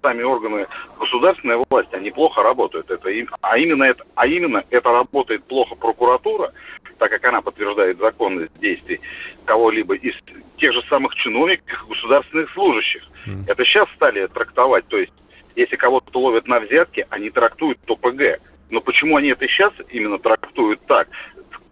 сами 0.01 0.23
органы 0.23 0.67
государственной 0.99 1.63
власти, 1.69 1.95
они 1.95 2.13
плохо 2.13 2.43
работают. 2.43 2.91
Это, 2.91 3.11
а, 3.43 3.59
именно 3.59 3.85
это, 3.85 4.05
а 4.15 4.27
именно 4.27 4.65
это 4.71 4.91
работает 4.91 5.45
плохо 5.45 5.75
прокуратура, 5.75 6.53
так 6.99 7.11
как 7.11 7.25
она 7.25 7.43
подтверждает 7.43 7.99
законность 7.99 8.59
действий 8.59 9.01
кого-либо 9.45 9.97
из 9.97 10.15
тех 10.59 10.73
же 10.73 10.83
самых 10.89 11.15
чиновников, 11.15 11.87
государственных 11.89 12.51
служащих. 12.53 13.03
Mm. 13.27 13.45
Это 13.49 13.65
сейчас 13.65 13.89
стали 13.97 14.27
трактовать, 14.27 14.87
то 14.89 14.99
есть 14.99 15.13
если 15.57 15.77
кого-то 15.77 16.19
ловят 16.19 16.49
на 16.49 16.61
взятки, 16.61 17.07
они 17.11 17.31
трактуют 17.31 17.79
ОПГ. 17.87 18.41
Но 18.71 18.81
почему 18.81 19.17
они 19.17 19.29
это 19.29 19.47
сейчас 19.47 19.73
именно 19.91 20.19
трактуют 20.19 20.85
так? 20.87 21.09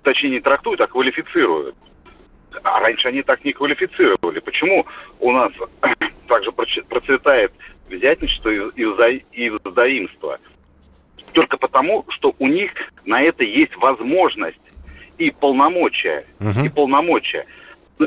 Точнее, 0.02 0.30
не 0.30 0.40
трактуют, 0.40 0.80
а 0.80 0.86
квалифицируют. 0.86 1.76
А 2.62 2.80
раньше 2.80 3.08
они 3.08 3.22
так 3.22 3.44
не 3.44 3.52
квалифицировали. 3.52 4.40
Почему 4.40 4.86
у 5.20 5.32
нас 5.32 5.52
также 6.28 6.52
процветает 6.52 7.52
взятничество 7.88 8.50
и, 8.50 8.84
вза... 8.84 9.08
и 9.08 9.50
взаимство? 9.50 10.38
Только 11.32 11.56
потому, 11.56 12.04
что 12.10 12.34
у 12.38 12.46
них 12.46 12.72
на 13.04 13.22
это 13.22 13.42
есть 13.42 13.74
возможность 13.76 14.58
и 15.18 15.30
полномочия. 15.30 16.26
Угу. 16.40 16.66
И 16.66 16.68
полномочия. 16.68 17.46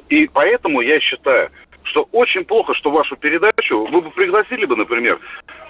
И 0.09 0.27
поэтому 0.27 0.81
я 0.81 0.99
считаю, 0.99 1.49
что 1.83 2.07
очень 2.11 2.45
плохо, 2.45 2.73
что 2.73 2.91
вашу 2.91 3.15
передачу 3.15 3.85
вы 3.85 4.01
бы 4.01 4.11
пригласили 4.11 4.65
бы, 4.65 4.75
например, 4.75 5.19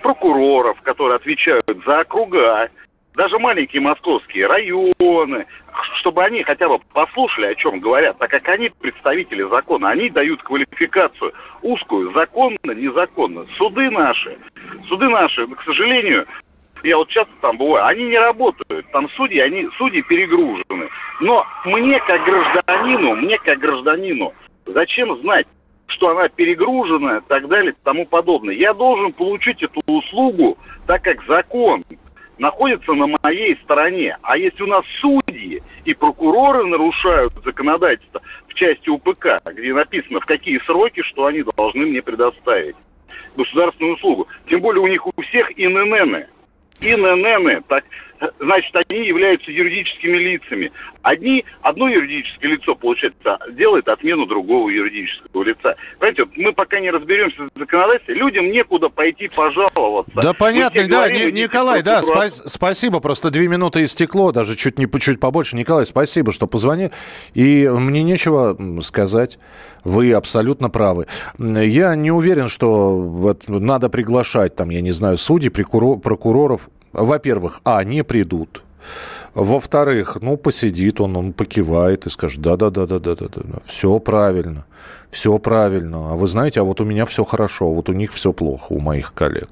прокуроров, 0.02 0.80
которые 0.82 1.18
отвечают 1.18 1.64
за 1.86 2.00
округа, 2.00 2.70
даже 3.16 3.40
маленькие 3.40 3.82
московские 3.82 4.48
районы, 4.48 5.46
чтобы 6.00 6.24
они 6.24 6.44
хотя 6.44 6.68
бы 6.68 6.80
послушали, 6.94 7.48
о 7.48 7.56
чем 7.56 7.80
говорят, 7.80 8.18
так 8.18 8.30
как 8.30 8.48
они 8.50 8.70
представители 8.70 9.44
закона, 9.44 9.92
они 9.92 10.10
дают 10.10 10.44
квалификацию 10.44 11.34
узкую, 11.62 12.12
законно, 12.14 12.72
незаконно. 12.74 13.46
Суды 13.58 13.90
наши, 13.90 14.38
суды 14.88 15.08
наши, 15.10 15.48
к 15.48 15.64
сожалению, 15.64 16.28
я 16.84 16.98
вот 16.98 17.10
часто 17.10 17.32
там 17.42 17.58
бываю, 17.58 17.86
они 17.86 18.06
не 18.06 18.18
работают, 18.18 18.86
там 18.92 19.10
судьи, 19.12 19.40
они, 19.40 19.68
судьи 19.78 20.02
перегружены. 20.02 20.90
Но 21.22 21.46
мне 21.66 22.00
как 22.02 22.24
гражданину, 22.24 23.16
мне 23.16 23.38
как 23.40 23.60
гражданину, 23.60 24.34
зачем 24.66 25.16
знать, 25.22 25.48
что 25.88 26.10
она 26.10 26.28
перегружена 26.28 27.18
и 27.18 27.22
так 27.28 27.48
далее 27.48 27.72
и 27.72 27.84
тому 27.84 28.06
подобное. 28.06 28.56
Я 28.56 28.74
должен 28.74 29.14
получить 29.14 29.62
эту 29.64 29.80
услугу, 29.88 30.58
так 30.88 31.04
как 31.04 31.24
закон 31.26 31.84
находится 32.38 32.94
на 32.94 33.08
моей 33.24 33.56
стороне. 33.64 34.18
А 34.22 34.38
если 34.38 34.64
у 34.64 34.68
нас 34.68 34.84
судьи 35.00 35.62
и 35.86 35.94
прокуроры 35.94 36.66
нарушают 36.66 37.34
законодательство 37.44 38.22
в 38.48 38.54
части 38.56 38.90
УПК, 38.90 39.42
где 39.46 39.74
написано, 39.74 40.20
в 40.20 40.26
какие 40.26 40.60
сроки, 40.66 41.02
что 41.04 41.26
они 41.26 41.44
должны 41.56 41.86
мне 41.86 42.02
предоставить 42.02 42.76
государственную 43.36 43.96
услугу. 43.96 44.28
Тем 44.50 44.62
более 44.62 44.82
у 44.82 44.88
них 44.88 45.06
у 45.06 45.22
всех 45.22 45.52
ИНН. 45.58 46.26
ИНН, 46.82 47.64
так, 47.68 47.84
значит, 48.40 48.76
они 48.90 49.08
являются 49.08 49.52
юридическими 49.52 50.18
лицами. 50.18 50.72
Одни, 51.02 51.46
одно 51.62 51.88
юридическое 51.88 52.52
лицо, 52.52 52.76
получается, 52.76 53.38
делает 53.52 53.88
отмену 53.88 54.26
другого 54.26 54.70
юридического 54.70 55.44
лица. 55.44 55.76
Понимаете, 56.00 56.26
мы 56.36 56.54
пока 56.54 56.80
не 56.80 56.90
разберемся 56.90 57.44
в 57.44 57.60
законодательстве, 57.60 58.16
людям 58.16 58.52
некуда 58.52 58.90
пойти 58.90 59.28
пожаловаться. 59.28 60.12
Да 60.16 60.34
понятно, 60.34 60.88
да, 60.88 61.08
говорим, 61.08 61.36
Николай, 61.36 61.84
да, 61.84 62.02
спа- 62.02 62.30
спасибо, 62.30 63.00
просто 63.00 63.30
две 63.30 63.48
минуты 63.48 63.84
истекло, 63.84 64.32
даже 64.32 64.56
чуть 64.56 64.80
не 64.80 64.88
чуть 65.00 65.20
побольше. 65.20 65.56
Николай, 65.56 65.86
спасибо, 65.86 66.32
что 66.32 66.48
позвонил, 66.48 66.92
и 67.34 67.68
мне 67.70 68.02
нечего 68.04 68.58
сказать. 68.82 69.38
Вы 69.84 70.14
абсолютно 70.14 70.72
правы. 70.72 71.06
Я 71.38 71.96
не 71.96 72.10
уверен, 72.10 72.48
что 72.48 73.00
вот 73.00 73.48
надо 73.48 73.88
приглашать, 73.88 74.56
там, 74.56 74.72
я 74.72 74.82
не 74.82 74.90
знаю, 74.92 75.18
судей, 75.18 75.52
прокуроров. 75.52 76.70
Во-первых, 76.96 77.62
а, 77.64 77.84
не 77.84 78.04
придут. 78.04 78.64
Во-вторых, 79.34 80.18
ну, 80.22 80.38
посидит 80.38 81.02
он, 81.02 81.18
он 81.18 81.34
покивает 81.34 82.06
и 82.06 82.10
скажет, 82.10 82.42
да-да-да-да-да-да, 82.42 83.60
все 83.66 84.00
правильно, 84.00 84.66
все 85.10 85.38
правильно. 85.38 86.12
А 86.12 86.16
вы 86.16 86.28
знаете, 86.28 86.62
а 86.62 86.64
вот 86.64 86.80
у 86.80 86.86
меня 86.86 87.06
все 87.06 87.26
хорошо, 87.26 87.74
вот 87.74 87.90
у 87.90 87.94
них 87.94 88.14
все 88.14 88.32
плохо, 88.32 88.74
у 88.74 88.80
моих 88.80 89.14
коллег. 89.14 89.50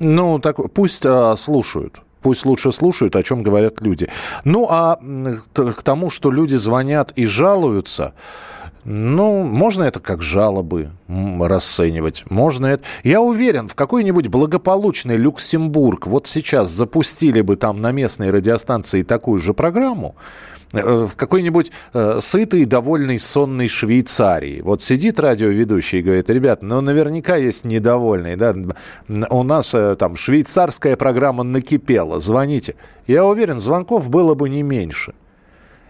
Ну, 0.00 0.38
так, 0.38 0.56
пусть 0.72 1.06
а, 1.06 1.34
слушают. 1.36 2.00
Пусть 2.20 2.44
лучше 2.44 2.72
слушают, 2.72 3.14
о 3.16 3.22
чем 3.22 3.42
говорят 3.42 3.80
люди. 3.80 4.08
Ну, 4.44 4.66
а 4.68 4.98
к 5.54 5.82
тому, 5.82 6.10
что 6.10 6.30
люди 6.30 6.56
звонят 6.56 7.12
и 7.14 7.24
жалуются, 7.24 8.14
ну, 8.88 9.42
можно 9.42 9.82
это 9.82 9.98
как 9.98 10.22
жалобы 10.22 10.90
расценивать. 11.08 12.22
Можно 12.30 12.66
это... 12.66 12.84
Я 13.02 13.20
уверен, 13.20 13.68
в 13.68 13.74
какой-нибудь 13.74 14.28
благополучный 14.28 15.16
Люксембург 15.16 16.06
вот 16.06 16.28
сейчас 16.28 16.70
запустили 16.70 17.40
бы 17.40 17.56
там 17.56 17.80
на 17.80 17.90
местной 17.90 18.30
радиостанции 18.30 19.02
такую 19.02 19.40
же 19.40 19.54
программу, 19.54 20.14
э, 20.72 21.08
в 21.10 21.16
какой-нибудь 21.16 21.72
э, 21.94 22.18
сытой, 22.20 22.64
довольной, 22.64 23.18
сонной 23.18 23.66
Швейцарии. 23.66 24.60
Вот 24.62 24.82
сидит 24.82 25.18
радиоведущий 25.18 25.98
и 25.98 26.02
говорит, 26.02 26.30
ребят, 26.30 26.62
ну 26.62 26.80
наверняка 26.80 27.34
есть 27.34 27.64
недовольные, 27.64 28.36
да, 28.36 28.54
у 29.30 29.42
нас 29.42 29.74
э, 29.74 29.96
там 29.96 30.14
швейцарская 30.14 30.94
программа 30.94 31.42
накипела, 31.42 32.20
звоните. 32.20 32.76
Я 33.08 33.24
уверен, 33.24 33.58
звонков 33.58 34.08
было 34.08 34.34
бы 34.34 34.48
не 34.48 34.62
меньше– 34.62 35.14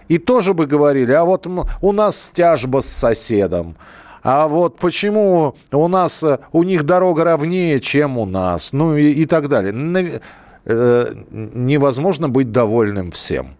и 0.08 0.18
тоже 0.18 0.54
бы 0.54 0.66
говорили, 0.66 1.12
а 1.12 1.24
вот 1.24 1.46
у 1.46 1.92
нас 1.92 2.30
тяжба 2.32 2.80
с 2.80 2.86
соседом. 2.86 3.76
А 4.22 4.48
вот 4.48 4.78
почему 4.78 5.54
у 5.70 5.88
нас, 5.88 6.22
э, 6.24 6.38
у 6.50 6.64
них 6.64 6.82
дорога 6.82 7.22
ровнее, 7.22 7.78
чем 7.78 8.16
у 8.16 8.26
нас, 8.26 8.72
ну 8.72 8.96
и, 8.96 9.12
и 9.12 9.24
так 9.24 9.48
далее. 9.48 10.20
Э, 10.64 11.14
невозможно 11.30 12.28
быть 12.28 12.50
довольным 12.50 13.12
всем. 13.12 13.50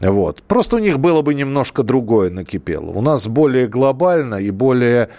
Вот. 0.00 0.42
Просто 0.42 0.76
у 0.76 0.78
них 0.78 0.98
было 0.98 1.20
бы 1.20 1.34
немножко 1.34 1.82
другое 1.82 2.30
накипело. 2.30 2.90
У 2.92 3.02
нас 3.02 3.26
более 3.26 3.66
глобально 3.66 4.36
и 4.36 4.50
более 4.50 5.10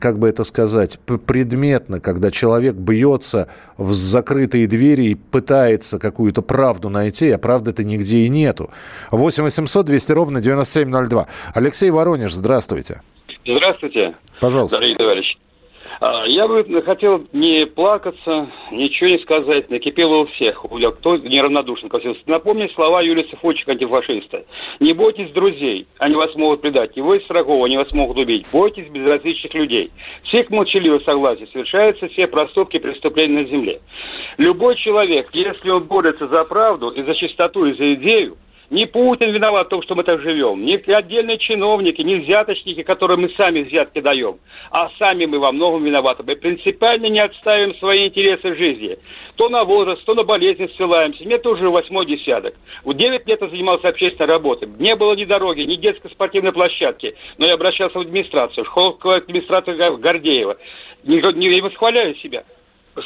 как 0.00 0.18
бы 0.18 0.28
это 0.28 0.44
сказать, 0.44 0.98
предметно, 1.26 2.00
когда 2.00 2.30
человек 2.30 2.74
бьется 2.74 3.48
в 3.76 3.92
закрытые 3.92 4.66
двери 4.66 5.02
и 5.02 5.14
пытается 5.14 5.98
какую-то 5.98 6.42
правду 6.42 6.88
найти, 6.88 7.30
а 7.30 7.38
правды-то 7.38 7.84
нигде 7.84 8.18
и 8.18 8.28
нету. 8.28 8.70
8 9.10 9.42
800 9.42 9.86
200 9.86 10.12
ровно 10.12 10.40
9702. 10.40 11.26
Алексей 11.54 11.90
Воронеж, 11.90 12.32
здравствуйте. 12.32 13.02
Здравствуйте. 13.46 14.16
Пожалуйста. 14.40 14.78
Дорогие 14.78 14.96
товарищи. 14.96 15.23
А, 16.00 16.24
я 16.26 16.46
бы 16.48 16.82
хотел 16.82 17.24
не 17.32 17.66
плакаться, 17.66 18.48
ничего 18.70 19.10
не 19.10 19.18
сказать, 19.20 19.70
накипело 19.70 20.18
у 20.18 20.26
всех, 20.26 20.64
кто 20.98 21.16
неравнодушен 21.16 21.88
ко 21.88 21.98
всему. 21.98 22.14
Напомнить 22.26 22.72
слова 22.72 23.02
Юлия 23.02 23.24
Цифучика, 23.24 23.72
антифашиста. 23.72 24.44
Не 24.80 24.92
бойтесь 24.92 25.30
друзей, 25.30 25.86
они 25.98 26.14
вас 26.14 26.34
могут 26.34 26.62
предать. 26.62 26.96
Не 26.96 27.02
бойтесь 27.02 27.28
врагов, 27.28 27.64
они 27.64 27.76
вас 27.76 27.90
могут 27.92 28.18
убить. 28.18 28.46
Бойтесь 28.52 28.88
безразличных 28.88 29.54
людей. 29.54 29.90
Всех 30.24 30.50
молчаливо 30.50 30.96
согласия 31.04 31.46
совершаются 31.52 32.08
все 32.08 32.26
проступки 32.26 32.78
преступления 32.78 33.42
на 33.42 33.48
земле. 33.48 33.80
Любой 34.38 34.76
человек, 34.76 35.28
если 35.32 35.70
он 35.70 35.84
борется 35.84 36.26
за 36.28 36.44
правду 36.44 36.90
и 36.90 37.02
за 37.02 37.14
чистоту, 37.14 37.66
и 37.66 37.74
за 37.74 37.94
идею, 37.94 38.36
не 38.70 38.86
Путин 38.86 39.32
виноват 39.32 39.66
в 39.66 39.70
том, 39.70 39.82
что 39.82 39.94
мы 39.94 40.04
так 40.04 40.20
живем, 40.20 40.64
не 40.64 40.76
отдельные 40.76 41.38
чиновники, 41.38 42.00
не 42.02 42.16
взяточники, 42.16 42.82
которые 42.82 43.18
мы 43.18 43.28
сами 43.30 43.62
взятки 43.62 44.00
даем, 44.00 44.38
а 44.70 44.90
сами 44.98 45.26
мы 45.26 45.38
во 45.38 45.52
многом 45.52 45.84
виноваты. 45.84 46.22
Мы 46.26 46.36
принципиально 46.36 47.06
не 47.06 47.20
отставим 47.20 47.74
свои 47.76 48.08
интересы 48.08 48.50
в 48.50 48.56
жизни. 48.56 48.98
То 49.36 49.48
на 49.48 49.64
возраст, 49.64 50.04
то 50.04 50.14
на 50.14 50.22
болезни 50.22 50.70
ссылаемся. 50.76 51.24
Мне 51.24 51.38
тоже 51.38 51.68
восьмой 51.68 52.06
десяток. 52.06 52.54
В 52.84 52.94
9 52.94 53.26
лет 53.26 53.40
я 53.40 53.48
занимался 53.48 53.88
общественной 53.88 54.30
работой. 54.30 54.68
Не 54.78 54.94
было 54.94 55.14
ни 55.14 55.24
дороги, 55.24 55.62
ни 55.62 55.76
детской 55.76 56.10
спортивной 56.10 56.52
площадки. 56.52 57.14
Но 57.38 57.46
я 57.46 57.54
обращался 57.54 57.98
в 57.98 58.02
администрацию, 58.02 58.64
в 58.64 58.68
школу 58.68 58.98
администрацию 59.02 59.98
Гордеева. 59.98 60.56
Не, 61.04 61.20
не 61.34 61.60
восхваляю 61.60 62.14
себя. 62.16 62.44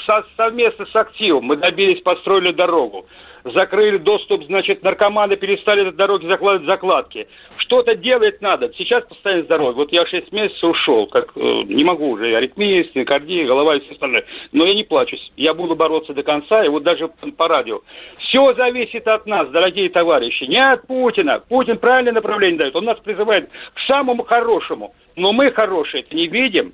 Со, 0.06 0.24
совместно 0.36 0.86
с 0.86 0.96
активом 0.96 1.44
мы 1.44 1.56
добились, 1.56 2.02
построили 2.02 2.52
дорогу 2.52 3.06
закрыли 3.44 3.98
доступ, 3.98 4.44
значит, 4.44 4.82
наркоманы 4.82 5.36
перестали 5.36 5.84
на 5.84 5.92
дороге 5.92 6.28
закладывать 6.28 6.68
закладки. 6.68 7.28
Что-то 7.58 7.94
делать 7.94 8.40
надо. 8.40 8.72
Сейчас 8.76 9.04
постоянно 9.04 9.44
здоровье. 9.44 9.74
Вот 9.74 9.92
я 9.92 10.06
6 10.06 10.32
месяцев 10.32 10.70
ушел, 10.70 11.06
как 11.06 11.32
э, 11.36 11.40
не 11.66 11.84
могу 11.84 12.10
уже, 12.10 12.34
аритмия, 12.34 12.84
стенокардия, 12.84 13.46
голова 13.46 13.76
и 13.76 13.80
все 13.80 13.92
остальное. 13.92 14.24
Но 14.52 14.66
я 14.66 14.74
не 14.74 14.84
плачусь. 14.84 15.32
Я 15.36 15.54
буду 15.54 15.76
бороться 15.76 16.14
до 16.14 16.22
конца, 16.22 16.64
и 16.64 16.68
вот 16.68 16.82
даже 16.82 17.08
по 17.36 17.48
радио. 17.48 17.80
Все 18.18 18.54
зависит 18.54 19.06
от 19.06 19.26
нас, 19.26 19.48
дорогие 19.50 19.90
товарищи. 19.90 20.44
Не 20.44 20.62
от 20.64 20.86
Путина. 20.86 21.40
Путин 21.40 21.78
правильное 21.78 22.12
направление 22.12 22.60
дает. 22.60 22.76
Он 22.76 22.84
нас 22.84 22.98
призывает 23.00 23.50
к 23.74 23.80
самому 23.86 24.24
хорошему. 24.24 24.94
Но 25.16 25.32
мы 25.32 25.50
хорошие 25.50 26.04
не 26.10 26.28
видим. 26.28 26.72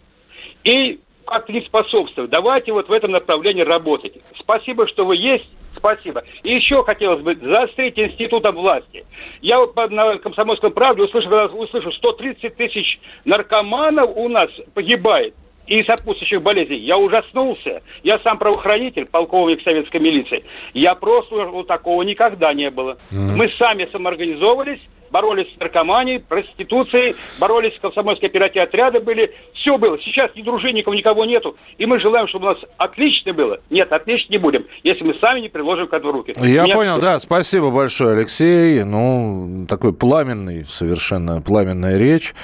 И 0.65 1.01
как-то 1.27 1.53
не 1.53 1.63
способствует. 1.63 2.31
Давайте 2.31 2.73
вот 2.73 2.89
в 2.89 2.93
этом 2.93 3.13
направлении 3.13 3.63
работать. 3.63 4.15
Спасибо, 4.39 4.87
что 4.89 5.05
вы 5.05 5.17
есть. 5.17 5.49
Спасибо. 5.77 6.23
И 6.43 6.55
еще 6.55 6.85
хотелось 6.85 7.23
бы 7.23 7.35
заострить 7.35 7.99
институтом 7.99 8.55
власти. 8.55 9.05
Я 9.41 9.59
вот 9.59 9.75
на 9.91 10.19
«Комсомольском 10.19 10.73
правде» 10.73 11.03
услышал, 11.03 11.61
услышу, 11.61 11.93
130 11.93 12.57
тысяч 12.57 12.99
наркоманов 13.25 14.11
у 14.15 14.29
нас 14.29 14.49
погибает. 14.73 15.35
И 15.67 15.83
сопутствующих 15.85 16.43
болезней. 16.43 16.79
Я 16.79 16.99
ужаснулся. 16.99 17.83
Я 18.03 18.19
сам 18.21 18.39
правоохранитель, 18.39 19.07
полковник 19.07 19.63
советской 19.63 20.01
милиции. 20.01 20.45
Я 20.73 20.95
просто 20.95 21.35
у 21.35 21.63
такого 21.65 22.03
никогда 22.03 22.53
не 22.53 22.71
было. 22.71 22.99
Mm-hmm. 23.11 23.37
Мы 23.37 23.51
сами 23.59 23.89
самоорганизовывались, 23.91 24.81
боролись 25.11 25.47
с 25.55 25.61
наркоманией, 25.61 26.19
проституцией, 26.19 27.15
боролись 27.39 27.75
с 27.77 27.81
комсомольской 27.81 28.29
оперативной 28.29 28.65
отряды 28.65 29.01
были. 29.01 29.33
Все 29.55 29.79
было. 29.79 29.97
Сейчас 30.01 30.35
ни 30.35 30.43
дружинников, 30.43 30.93
никого 30.93 31.25
нету. 31.25 31.57
И 31.79 31.87
мы 31.87 32.01
желаем, 32.01 32.27
чтобы 32.29 32.47
у 32.47 32.49
нас 32.51 32.59
отлично 32.77 33.33
было. 33.33 33.61
Нет, 33.71 33.93
отлично 33.93 34.33
не 34.33 34.39
будем, 34.39 34.67
если 34.83 35.05
мы 35.05 35.15
сами 35.21 35.41
не 35.41 35.49
приложим 35.49 35.87
к 35.87 35.93
этому 35.93 36.13
руки. 36.13 36.35
Я 36.37 36.65
Меня... 36.65 36.75
понял, 36.75 37.01
да. 37.01 37.21
Спасибо 37.21 37.71
большое, 37.71 38.17
Алексей. 38.17 38.83
Ну, 38.83 39.67
такой 39.69 39.95
пламенный, 39.95 40.65
совершенно 40.65 41.41
пламенная 41.41 41.97
речь. 41.97 42.35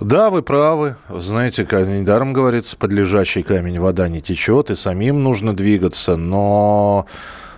Да, 0.00 0.30
вы 0.30 0.42
правы. 0.42 0.96
Знаете, 1.08 1.64
как 1.64 1.86
недаром 1.86 2.32
говорится, 2.32 2.76
под 2.76 2.92
лежачий 2.92 3.42
камень 3.42 3.78
вода 3.78 4.08
не 4.08 4.20
течет, 4.20 4.70
и 4.70 4.74
самим 4.74 5.22
нужно 5.22 5.54
двигаться, 5.54 6.16
но... 6.16 7.06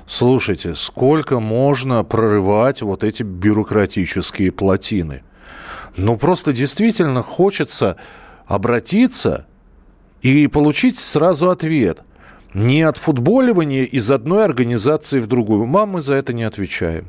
Слушайте, 0.09 0.77
сколько 0.77 1.41
можно 1.41 2.05
прорывать 2.05 2.81
вот 2.81 3.03
эти 3.03 3.25
бюрократические 3.25 4.53
плотины? 4.53 5.25
Ну, 5.97 6.17
просто 6.17 6.53
действительно 6.53 7.23
хочется 7.23 7.97
обратиться 8.47 9.47
и 10.23 10.47
получить 10.47 10.97
сразу 10.99 11.51
ответ. 11.51 12.05
Не 12.55 12.83
от 12.83 12.99
футболивания 12.99 13.85
из 13.85 14.11
одной 14.11 14.45
организации 14.45 15.19
в 15.19 15.27
другую. 15.27 15.67
Мам, 15.67 15.91
мы 15.91 16.03
за 16.03 16.15
это 16.15 16.33
не 16.33 16.45
отвечаем. 16.45 17.09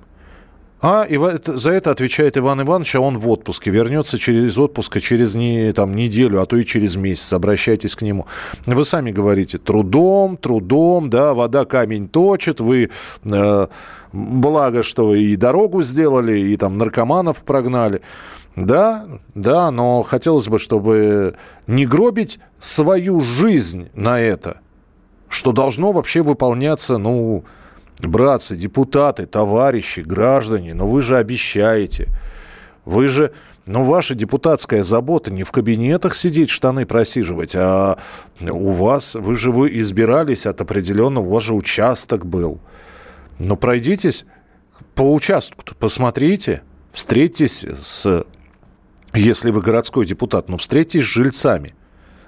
А 0.79 1.07
за 1.45 1.71
это 1.71 1.89
отвечает 1.89 2.37
Иван 2.37 2.61
Иванович, 2.61 2.95
а 2.95 2.99
он 2.99 3.17
в 3.17 3.27
отпуске. 3.27 3.71
Вернется 3.71 4.19
через 4.19 4.57
отпуск, 4.59 4.99
через 5.01 5.33
не, 5.33 5.71
там, 5.73 5.95
неделю, 5.95 6.39
а 6.39 6.45
то 6.45 6.55
и 6.55 6.65
через 6.65 6.95
месяц. 6.95 7.33
Обращайтесь 7.33 7.95
к 7.95 8.03
нему. 8.03 8.27
Вы 8.65 8.85
сами 8.85 9.11
говорите, 9.11 9.57
трудом, 9.57 10.37
трудом, 10.37 11.09
да, 11.09 11.33
вода 11.33 11.65
камень 11.65 12.07
точит. 12.07 12.59
Вы, 12.59 12.91
э, 13.23 13.67
благо, 14.13 14.83
что 14.83 15.15
и 15.15 15.35
дорогу 15.35 15.81
сделали, 15.81 16.39
и 16.39 16.55
там 16.57 16.77
наркоманов 16.77 17.43
прогнали. 17.43 18.01
Да, 18.55 19.07
да, 19.33 19.71
но 19.71 20.03
хотелось 20.03 20.47
бы, 20.47 20.59
чтобы 20.59 21.35
не 21.65 21.85
гробить 21.85 22.39
свою 22.59 23.21
жизнь 23.21 23.89
на 23.95 24.19
это, 24.19 24.61
что 25.27 25.51
должно 25.51 25.91
вообще 25.91 26.21
выполняться, 26.21 26.97
ну, 26.97 27.45
братцы, 28.01 28.55
депутаты, 28.55 29.25
товарищи, 29.25 30.01
граждане, 30.01 30.73
но 30.73 30.87
вы 30.87 31.01
же 31.01 31.17
обещаете. 31.17 32.09
Вы 32.85 33.07
же... 33.07 33.31
Ну, 33.65 33.83
ваша 33.83 34.15
депутатская 34.15 34.81
забота 34.81 35.29
не 35.29 35.43
в 35.43 35.51
кабинетах 35.51 36.15
сидеть, 36.15 36.49
штаны 36.49 36.85
просиживать, 36.85 37.53
а 37.53 37.97
у 38.39 38.71
вас, 38.71 39.13
вы 39.15 39.35
же 39.35 39.51
вы 39.51 39.77
избирались 39.77 40.45
от 40.45 40.61
определенного, 40.61 41.25
у 41.25 41.31
вас 41.31 41.43
же 41.43 41.53
участок 41.53 42.25
был. 42.25 42.61
Ну, 43.39 43.57
пройдитесь 43.57 44.25
по 44.95 45.13
участку, 45.13 45.65
посмотрите, 45.77 46.61
встретитесь 46.93 47.65
с, 47.65 48.25
если 49.13 49.51
вы 49.51 49.61
городской 49.61 50.05
депутат, 50.05 50.47
ну, 50.47 50.55
встретитесь 50.55 51.03
с 51.03 51.07
жильцами, 51.07 51.75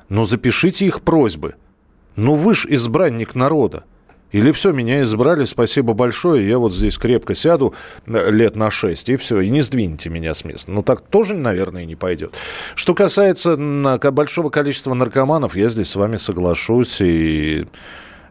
ну, 0.09 0.25
запишите 0.25 0.85
их 0.85 1.01
просьбы. 1.01 1.55
Ну, 2.17 2.35
вы 2.35 2.53
ж 2.53 2.65
избранник 2.67 3.33
народа. 3.33 3.85
Или 4.31 4.51
все, 4.51 4.71
меня 4.71 5.01
избрали, 5.01 5.45
спасибо 5.45 5.93
большое, 5.93 6.47
я 6.47 6.59
вот 6.59 6.73
здесь 6.73 6.97
крепко 6.97 7.33
сяду 7.33 7.73
э, 8.05 8.31
лет 8.31 8.55
на 8.55 8.69
6, 8.69 9.09
и 9.09 9.17
все, 9.17 9.39
и 9.41 9.49
не 9.49 9.61
сдвиньте 9.61 10.09
меня 10.09 10.33
с 10.33 10.45
места. 10.45 10.71
Ну, 10.71 10.83
так 10.83 11.01
тоже, 11.01 11.35
наверное, 11.35 11.85
не 11.85 11.95
пойдет. 11.95 12.33
Что 12.75 12.93
касается 12.93 13.57
большого 14.11 14.49
количества 14.49 14.93
наркоманов, 14.93 15.55
я 15.55 15.69
здесь 15.69 15.89
с 15.89 15.95
вами 15.95 16.17
соглашусь, 16.17 17.01
и 17.01 17.65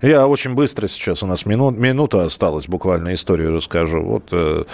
я 0.01 0.29
очень 0.29 0.55
быстро 0.55 0.87
сейчас, 0.87 1.25
у 1.25 1.27
нас 1.27 1.45
минут, 1.45 1.77
минута 1.77 2.25
осталась, 2.25 2.69
буквально 2.69 3.15
историю 3.15 3.53
расскажу. 3.53 4.01
Вот 4.03 4.29
э, 4.31 4.65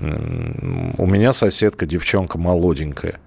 у 0.00 1.06
меня 1.06 1.32
соседка, 1.32 1.86
девчонка 1.86 2.38
молоденькая, 2.38 3.18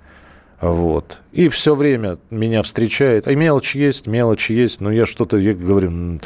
вот. 0.59 1.19
И 1.33 1.49
все 1.49 1.75
время 1.75 2.17
меня 2.31 2.63
встречает. 2.63 3.27
А 3.27 3.35
мелочь 3.35 3.75
есть, 3.75 4.07
мелочь 4.07 4.49
есть. 4.49 4.81
Но 4.81 4.91
я 4.91 5.05
что-то, 5.05 5.37
я 5.37 5.53
говорю, 5.53 6.19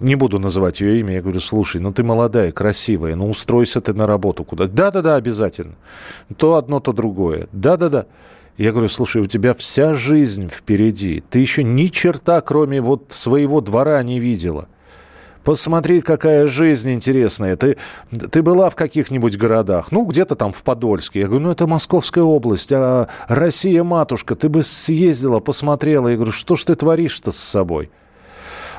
не 0.00 0.14
буду 0.16 0.38
называть 0.38 0.80
ее 0.80 1.00
имя. 1.00 1.14
Я 1.14 1.22
говорю, 1.22 1.40
слушай, 1.40 1.80
ну 1.80 1.92
ты 1.92 2.02
молодая, 2.02 2.52
красивая, 2.52 3.16
ну 3.16 3.30
устройся 3.30 3.80
ты 3.80 3.94
на 3.94 4.06
работу 4.06 4.44
куда. 4.44 4.66
Да-да-да, 4.66 5.16
обязательно. 5.16 5.74
То 6.36 6.56
одно, 6.56 6.80
то 6.80 6.92
другое. 6.92 7.48
Да-да-да. 7.52 8.06
Я 8.58 8.72
говорю, 8.72 8.90
слушай, 8.90 9.22
у 9.22 9.26
тебя 9.26 9.54
вся 9.54 9.94
жизнь 9.94 10.50
впереди. 10.50 11.22
Ты 11.30 11.38
еще 11.38 11.64
ни 11.64 11.86
черта, 11.86 12.42
кроме 12.42 12.82
вот 12.82 13.06
своего 13.08 13.62
двора, 13.62 14.02
не 14.02 14.20
видела. 14.20 14.68
Посмотри, 15.44 16.02
какая 16.02 16.46
жизнь 16.46 16.92
интересная. 16.92 17.56
Ты, 17.56 17.76
ты 18.30 18.42
была 18.42 18.68
в 18.68 18.76
каких-нибудь 18.76 19.38
городах? 19.38 19.90
Ну, 19.90 20.04
где-то 20.04 20.34
там 20.34 20.52
в 20.52 20.62
Подольске. 20.62 21.20
Я 21.20 21.26
говорю, 21.26 21.44
ну, 21.44 21.50
это 21.50 21.66
Московская 21.66 22.22
область, 22.22 22.72
а 22.72 23.08
Россия, 23.26 23.82
матушка. 23.82 24.34
Ты 24.34 24.48
бы 24.48 24.62
съездила, 24.62 25.40
посмотрела. 25.40 26.08
Я 26.08 26.16
говорю, 26.16 26.32
что 26.32 26.56
ж 26.56 26.64
ты 26.64 26.74
творишь-то 26.74 27.32
с 27.32 27.38
собой? 27.38 27.90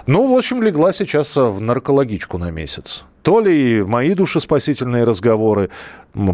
Ну, 0.06 0.34
в 0.34 0.38
общем, 0.38 0.62
легла 0.62 0.94
сейчас 0.94 1.36
в 1.36 1.60
наркологичку 1.60 2.38
на 2.38 2.52
месяц. 2.52 3.06
То 3.24 3.40
ли 3.40 3.84
мои 3.84 4.14
душеспасительные 4.14 5.04
разговоры 5.04 5.70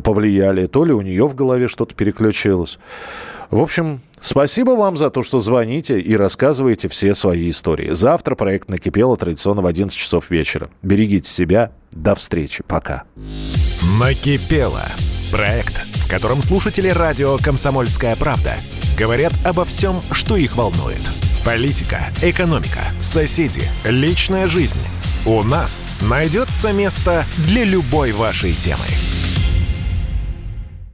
повлияли, 0.03 0.67
то 0.67 0.85
ли 0.85 0.93
у 0.93 1.01
нее 1.01 1.27
в 1.27 1.35
голове 1.35 1.67
что-то 1.67 1.93
переключилось. 1.95 2.79
В 3.49 3.61
общем, 3.61 4.01
спасибо 4.19 4.71
вам 4.71 4.97
за 4.97 5.09
то, 5.09 5.23
что 5.23 5.39
звоните 5.39 5.99
и 5.99 6.15
рассказываете 6.15 6.87
все 6.89 7.15
свои 7.15 7.49
истории. 7.49 7.91
Завтра 7.91 8.35
проект 8.35 8.69
«Накипело» 8.69 9.15
традиционно 9.15 9.61
в 9.61 9.65
11 9.65 9.97
часов 9.97 10.29
вечера. 10.29 10.69
Берегите 10.81 11.29
себя. 11.29 11.71
До 11.91 12.15
встречи. 12.15 12.63
Пока. 12.67 13.03
«Накипело»– 13.99 14.83
проект, 15.31 15.77
в 15.77 16.09
котором 16.09 16.41
слушатели 16.41 16.89
радио 16.89 17.37
«Комсомольская 17.37 18.15
правда» 18.15 18.55
говорят 18.97 19.33
обо 19.45 19.63
всем, 19.63 20.01
что 20.11 20.35
их 20.35 20.55
волнует. 20.55 21.01
Политика, 21.45 22.07
экономика, 22.21 22.81
соседи, 22.99 23.61
личная 23.85 24.47
жизнь. 24.47 24.79
У 25.25 25.43
нас 25.43 25.87
найдется 26.01 26.73
место 26.73 27.23
для 27.45 27.63
любой 27.63 28.11
вашей 28.11 28.53
темы. 28.53 28.85